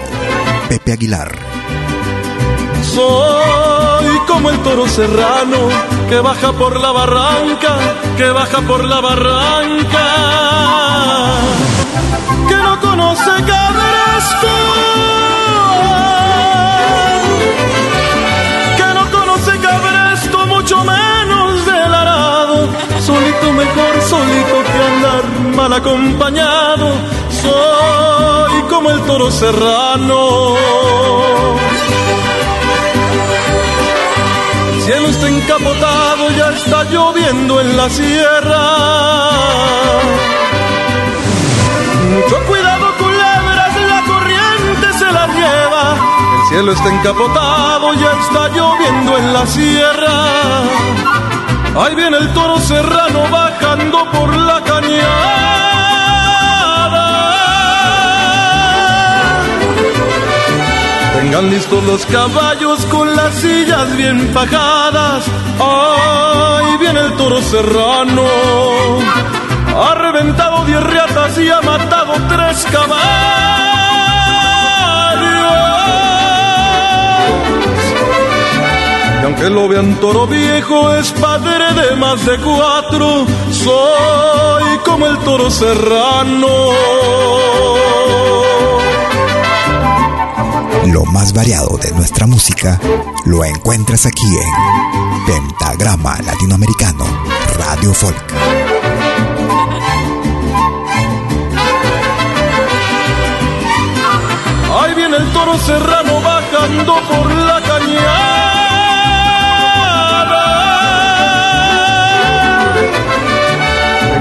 Pepe 0.69 0.93
Aguilar. 0.93 1.37
Soy 2.81 4.17
como 4.25 4.49
el 4.49 4.57
toro 4.63 4.87
serrano 4.87 5.69
que 6.09 6.19
baja 6.19 6.51
por 6.53 6.81
la 6.81 6.91
barranca, 6.91 7.77
que 8.17 8.25
baja 8.25 8.61
por 8.61 8.83
la 8.85 9.01
barranca, 9.01 10.05
que 12.49 12.55
no 12.55 12.81
conoce 12.81 13.29
cabresco, 13.45 14.47
solito 23.07 23.53
mejor, 23.53 24.01
solito 24.01 24.76
mal 25.55 25.73
acompañado, 25.73 26.91
soy 27.41 28.61
como 28.69 28.89
el 28.91 29.01
toro 29.01 29.31
serrano. 29.31 30.55
cielo 34.87 35.09
está 35.09 35.27
encapotado, 35.27 36.29
ya 36.31 36.49
está 36.53 36.83
lloviendo 36.85 37.59
en 37.59 37.75
la 37.75 37.89
sierra. 37.89 38.63
Mucho 42.13 42.37
cuidado, 42.47 42.85
culebras, 42.97 43.73
la 43.93 44.01
corriente 44.05 44.93
se 44.97 45.11
la 45.11 45.27
lleva. 45.27 45.83
El 46.39 46.47
cielo 46.49 46.71
está 46.71 46.89
encapotado, 46.89 47.93
ya 47.95 48.11
está 48.13 48.47
lloviendo 48.55 49.17
en 49.17 49.33
la 49.33 49.45
sierra. 49.45 51.26
Ahí 51.79 51.93
viene 51.93 52.17
el 52.17 52.33
toro 52.33 52.59
serrano 52.59 53.29
bajando 53.29 54.09
por 54.11 54.35
la 54.35 54.61
cañada. 54.63 54.97
Tengan 61.19 61.49
listos 61.51 61.83
los 61.83 62.03
caballos 62.07 62.83
con 62.87 63.15
las 63.15 63.35
sillas 63.35 63.95
bien 63.95 64.31
fajadas. 64.33 65.25
Ahí 65.59 66.77
viene 66.79 66.99
el 66.99 67.13
toro 67.15 67.41
serrano. 67.43 68.25
Ha 69.79 69.93
reventado 69.93 70.65
diez 70.65 70.81
riatas 70.81 71.37
y 71.37 71.49
ha 71.49 71.61
matado 71.61 72.13
tres 72.27 72.65
caballos. 72.71 73.56
Aunque 79.27 79.49
lo 79.49 79.67
vean 79.67 79.99
toro 79.99 80.25
viejo, 80.25 80.93
es 80.95 81.11
padre 81.11 81.73
de 81.73 81.95
más 81.97 82.25
de 82.25 82.37
cuatro. 82.37 83.25
Soy 83.51 84.77
como 84.85 85.05
el 85.05 85.17
toro 85.19 85.51
serrano. 85.51 86.47
Lo 90.85 91.03
más 91.11 91.33
variado 91.33 91.77
de 91.77 91.91
nuestra 91.91 92.25
música 92.25 92.79
lo 93.25 93.43
encuentras 93.43 94.05
aquí 94.05 94.37
en 94.37 95.25
Pentagrama 95.25 96.17
Latinoamericano 96.21 97.05
Radio 97.59 97.93
Folk. 97.93 98.33
Ahí 104.79 104.95
viene 104.95 105.17
el 105.17 105.33
toro 105.33 105.57
serrano 105.57 106.21
bajando 106.21 106.95
por 107.09 107.31
la 107.31 107.66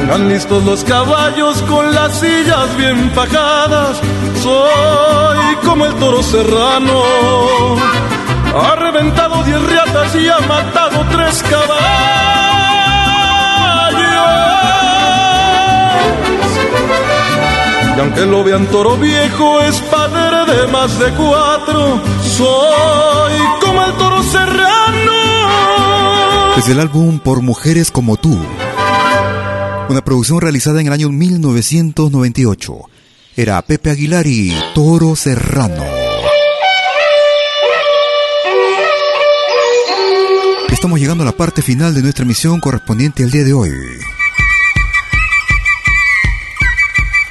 Tengan 0.07 0.29
listos 0.29 0.65
los 0.65 0.85
caballos 0.85 1.61
con 1.63 1.93
las 1.93 2.21
sillas 2.21 2.77
bien 2.77 3.11
fajadas. 3.11 4.01
Soy 4.41 5.57
como 5.65 5.85
el 5.85 5.95
toro 5.97 6.23
serrano. 6.23 7.03
Ha 8.55 8.77
reventado 8.77 9.43
diez 9.43 9.61
riatas 9.63 10.15
y 10.15 10.29
ha 10.29 10.39
matado 10.47 11.05
tres 11.11 11.43
caballos. 11.43 11.67
Y 17.97 18.01
aunque 18.01 18.27
lo 18.27 18.45
vean 18.45 18.67
toro 18.67 18.97
viejo, 18.99 19.61
es 19.63 19.81
padre 19.81 20.55
de 20.55 20.69
más 20.69 20.97
de 21.01 21.11
cuatro. 21.15 22.01
Soy 22.23 23.35
como 23.61 23.83
el 23.83 23.93
toro 23.95 24.23
serrano. 24.23 25.13
Desde 26.55 26.73
el 26.73 26.79
álbum 26.79 27.19
Por 27.19 27.43
Mujeres 27.43 27.91
como 27.91 28.17
tú. 28.17 28.39
Una 29.89 30.03
producción 30.03 30.41
realizada 30.41 30.81
en 30.81 30.89
el 30.89 30.93
año 30.93 31.11
1998. 31.11 32.75
Era 33.37 33.63
Pepe 33.63 33.91
Aguilar 33.91 34.27
y 34.27 34.53
Toro 34.75 35.15
Serrano. 35.15 35.85
Estamos 40.71 40.99
llegando 40.99 41.23
a 41.23 41.27
la 41.27 41.33
parte 41.33 41.63
final 41.63 41.95
de 41.95 42.03
nuestra 42.03 42.25
emisión 42.25 42.59
correspondiente 42.59 43.23
al 43.23 43.31
día 43.31 43.45
de 43.45 43.53
hoy. 43.53 43.71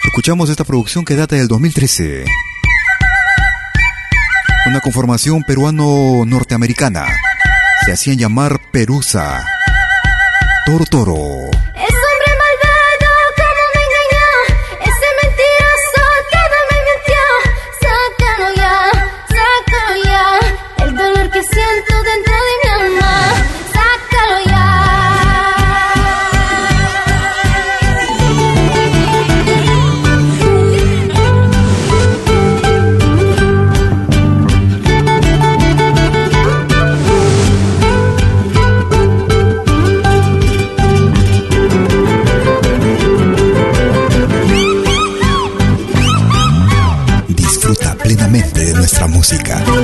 Escuchamos 0.06 0.50
esta 0.50 0.64
producción 0.64 1.04
que 1.04 1.18
data 1.18 1.36
del 1.36 1.50
2013. 1.50 2.24
Una 4.68 4.80
conformación 4.80 5.44
peruano-norteamericana. 5.44 7.06
Se 7.86 7.92
hacían 7.92 8.18
llamar 8.18 8.62
Perusa. 8.72 9.46
Toro 10.66 10.86
Toro. 10.86 11.52
Música. 49.26 49.75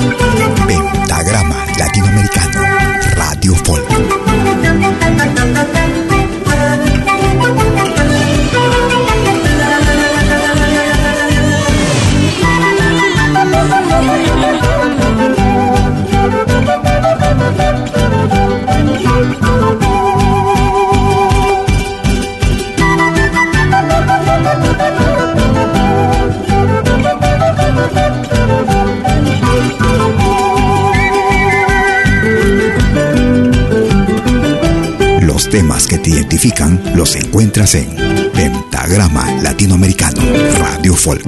Que 35.92 35.98
te 35.98 36.12
identifican 36.12 36.82
los 36.96 37.18
encuentras 37.18 37.76
en 37.76 37.94
Pentagrama 38.32 39.30
Latinoamericano, 39.42 40.22
Radio 40.58 40.96
Folk. 40.96 41.28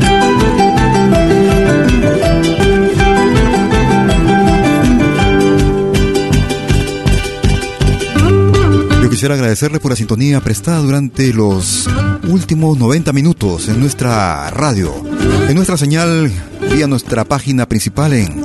Yo 9.02 9.10
quisiera 9.10 9.36
agradecerle 9.36 9.82
por 9.82 9.92
la 9.92 9.98
sintonía 9.98 10.40
prestada 10.40 10.78
durante 10.78 11.34
los 11.34 11.90
últimos 12.30 12.78
90 12.78 13.12
minutos 13.12 13.68
en 13.68 13.82
nuestra 13.82 14.50
radio, 14.50 14.94
en 15.50 15.56
nuestra 15.56 15.76
señal 15.76 16.32
vía 16.74 16.88
nuestra 16.88 17.26
página 17.26 17.68
principal 17.68 18.14
en 18.14 18.42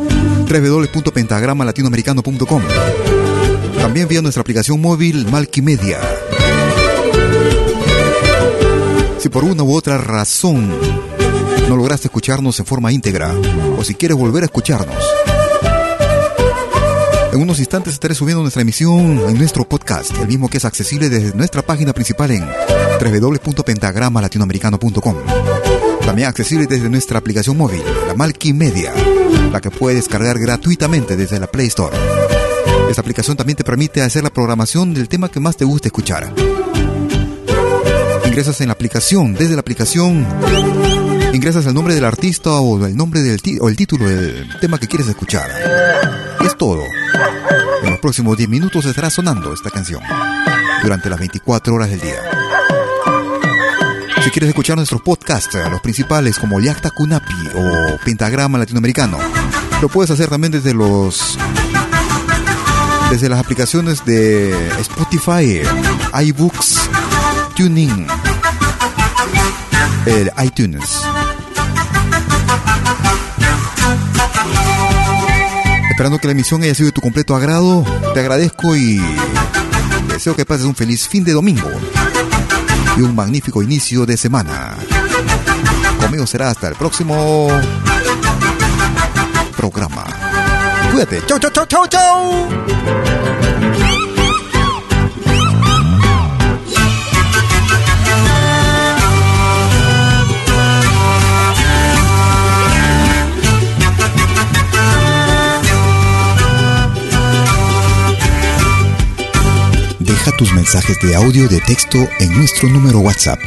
www.pentagramalatinoamericano.com. 0.48 2.62
También 3.80 4.08
vía 4.08 4.22
nuestra 4.22 4.40
aplicación 4.42 4.80
móvil 4.80 5.26
Malquimedia. 5.30 6.00
Si 9.18 9.28
por 9.28 9.44
una 9.44 9.62
u 9.62 9.74
otra 9.74 9.98
razón 9.98 10.74
no 11.68 11.76
lograste 11.76 12.08
escucharnos 12.08 12.58
en 12.60 12.66
forma 12.66 12.90
íntegra, 12.92 13.34
o 13.78 13.84
si 13.84 13.94
quieres 13.94 14.16
volver 14.16 14.44
a 14.44 14.46
escucharnos, 14.46 14.96
en 17.32 17.42
unos 17.42 17.58
instantes 17.58 17.92
estaré 17.92 18.14
subiendo 18.14 18.40
nuestra 18.42 18.62
emisión 18.62 19.20
en 19.28 19.36
nuestro 19.36 19.68
podcast, 19.68 20.16
el 20.18 20.28
mismo 20.28 20.48
que 20.48 20.56
es 20.56 20.64
accesible 20.64 21.10
desde 21.10 21.36
nuestra 21.36 21.60
página 21.62 21.92
principal 21.92 22.30
en 22.30 22.48
www.pentagramalatinoamericano.com. 23.00 25.16
También 26.06 26.28
accesible 26.28 26.66
desde 26.66 26.88
nuestra 26.88 27.18
aplicación 27.18 27.58
móvil, 27.58 27.82
la 28.06 28.14
Malquimedia, 28.14 28.94
la 29.52 29.60
que 29.60 29.70
puedes 29.70 29.98
descargar 29.98 30.38
gratuitamente 30.38 31.16
desde 31.16 31.38
la 31.38 31.48
Play 31.48 31.66
Store. 31.66 31.94
Esta 32.88 33.00
aplicación 33.00 33.36
también 33.36 33.56
te 33.56 33.64
permite 33.64 34.02
hacer 34.02 34.22
la 34.22 34.30
programación 34.30 34.94
del 34.94 35.08
tema 35.08 35.28
que 35.28 35.40
más 35.40 35.56
te 35.56 35.64
guste 35.64 35.88
escuchar. 35.88 36.32
Ingresas 38.24 38.60
en 38.60 38.68
la 38.68 38.72
aplicación, 38.72 39.34
desde 39.34 39.54
la 39.54 39.60
aplicación 39.60 40.26
ingresas 41.32 41.66
el 41.66 41.74
nombre 41.74 41.94
del 41.94 42.04
artista 42.04 42.50
o 42.52 42.84
el 42.86 42.96
nombre 42.96 43.20
del 43.20 43.40
o 43.60 43.68
el 43.68 43.76
título 43.76 44.08
del 44.08 44.48
tema 44.60 44.78
que 44.78 44.86
quieres 44.86 45.08
escuchar. 45.08 45.50
Es 46.44 46.56
todo. 46.56 46.82
En 47.82 47.90
los 47.90 47.98
próximos 48.00 48.36
10 48.36 48.48
minutos 48.48 48.84
estará 48.86 49.10
sonando 49.10 49.52
esta 49.52 49.70
canción 49.70 50.02
durante 50.82 51.10
las 51.10 51.18
24 51.18 51.74
horas 51.74 51.90
del 51.90 52.00
día. 52.00 52.20
Si 54.24 54.30
quieres 54.30 54.48
escuchar 54.48 54.76
nuestros 54.76 55.00
podcasts, 55.02 55.56
los 55.70 55.80
principales 55.80 56.38
como 56.38 56.60
Yacta 56.60 56.90
Kunapi 56.90 57.34
o 57.54 57.98
Pentagrama 58.04 58.58
Latinoamericano, 58.58 59.18
lo 59.80 59.88
puedes 59.88 60.10
hacer 60.10 60.28
también 60.28 60.52
desde 60.52 60.74
los 60.74 61.38
desde 63.10 63.28
las 63.28 63.40
aplicaciones 63.40 64.04
de 64.04 64.52
Spotify, 64.80 65.62
iBooks, 66.24 66.90
Tuning, 67.56 68.06
el 70.06 70.30
iTunes. 70.44 70.84
Esperando 75.90 76.18
que 76.18 76.28
la 76.28 76.32
emisión 76.32 76.62
haya 76.62 76.74
sido 76.74 76.86
de 76.86 76.92
tu 76.92 77.00
completo 77.00 77.34
agrado, 77.34 77.84
te 78.14 78.20
agradezco 78.20 78.76
y 78.76 79.00
deseo 80.08 80.36
que 80.36 80.44
pases 80.44 80.66
un 80.66 80.74
feliz 80.74 81.08
fin 81.08 81.24
de 81.24 81.32
domingo 81.32 81.70
y 82.96 83.00
un 83.00 83.14
magnífico 83.14 83.62
inicio 83.62 84.04
de 84.06 84.16
semana. 84.16 84.76
Conmigo 86.00 86.26
será 86.26 86.50
hasta 86.50 86.68
el 86.68 86.74
próximo 86.74 87.48
programa. 89.56 90.17
Cuídate. 90.90 91.22
Chau, 91.26 91.38
chau, 91.38 91.50
chau, 91.50 91.66
chau, 91.66 91.86
chau. 91.86 92.48
Deja 109.98 110.32
tus 110.36 110.52
mensajes 110.52 110.98
de 111.00 111.14
audio 111.14 111.48
de 111.48 111.60
texto 111.60 111.98
en 112.18 112.36
nuestro 112.36 112.68
número 112.68 113.00
WhatsApp. 113.00 113.40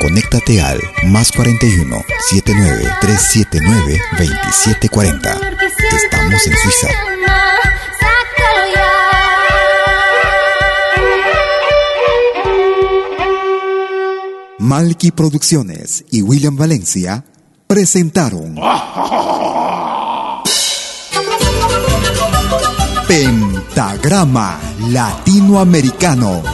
Conéctate 0.00 0.60
al 0.60 0.80
más 1.06 1.32
41 1.32 2.04
79 2.30 2.88
379 3.00 4.00
2740. 4.18 5.43
Estamos 5.92 6.46
en 6.46 6.56
Suiza. 6.56 6.88
Malky 14.58 15.10
Producciones 15.10 16.04
y 16.10 16.22
William 16.22 16.56
Valencia 16.56 17.24
presentaron 17.66 18.56
Pentagrama 23.08 24.58
Latinoamericano. 24.88 26.53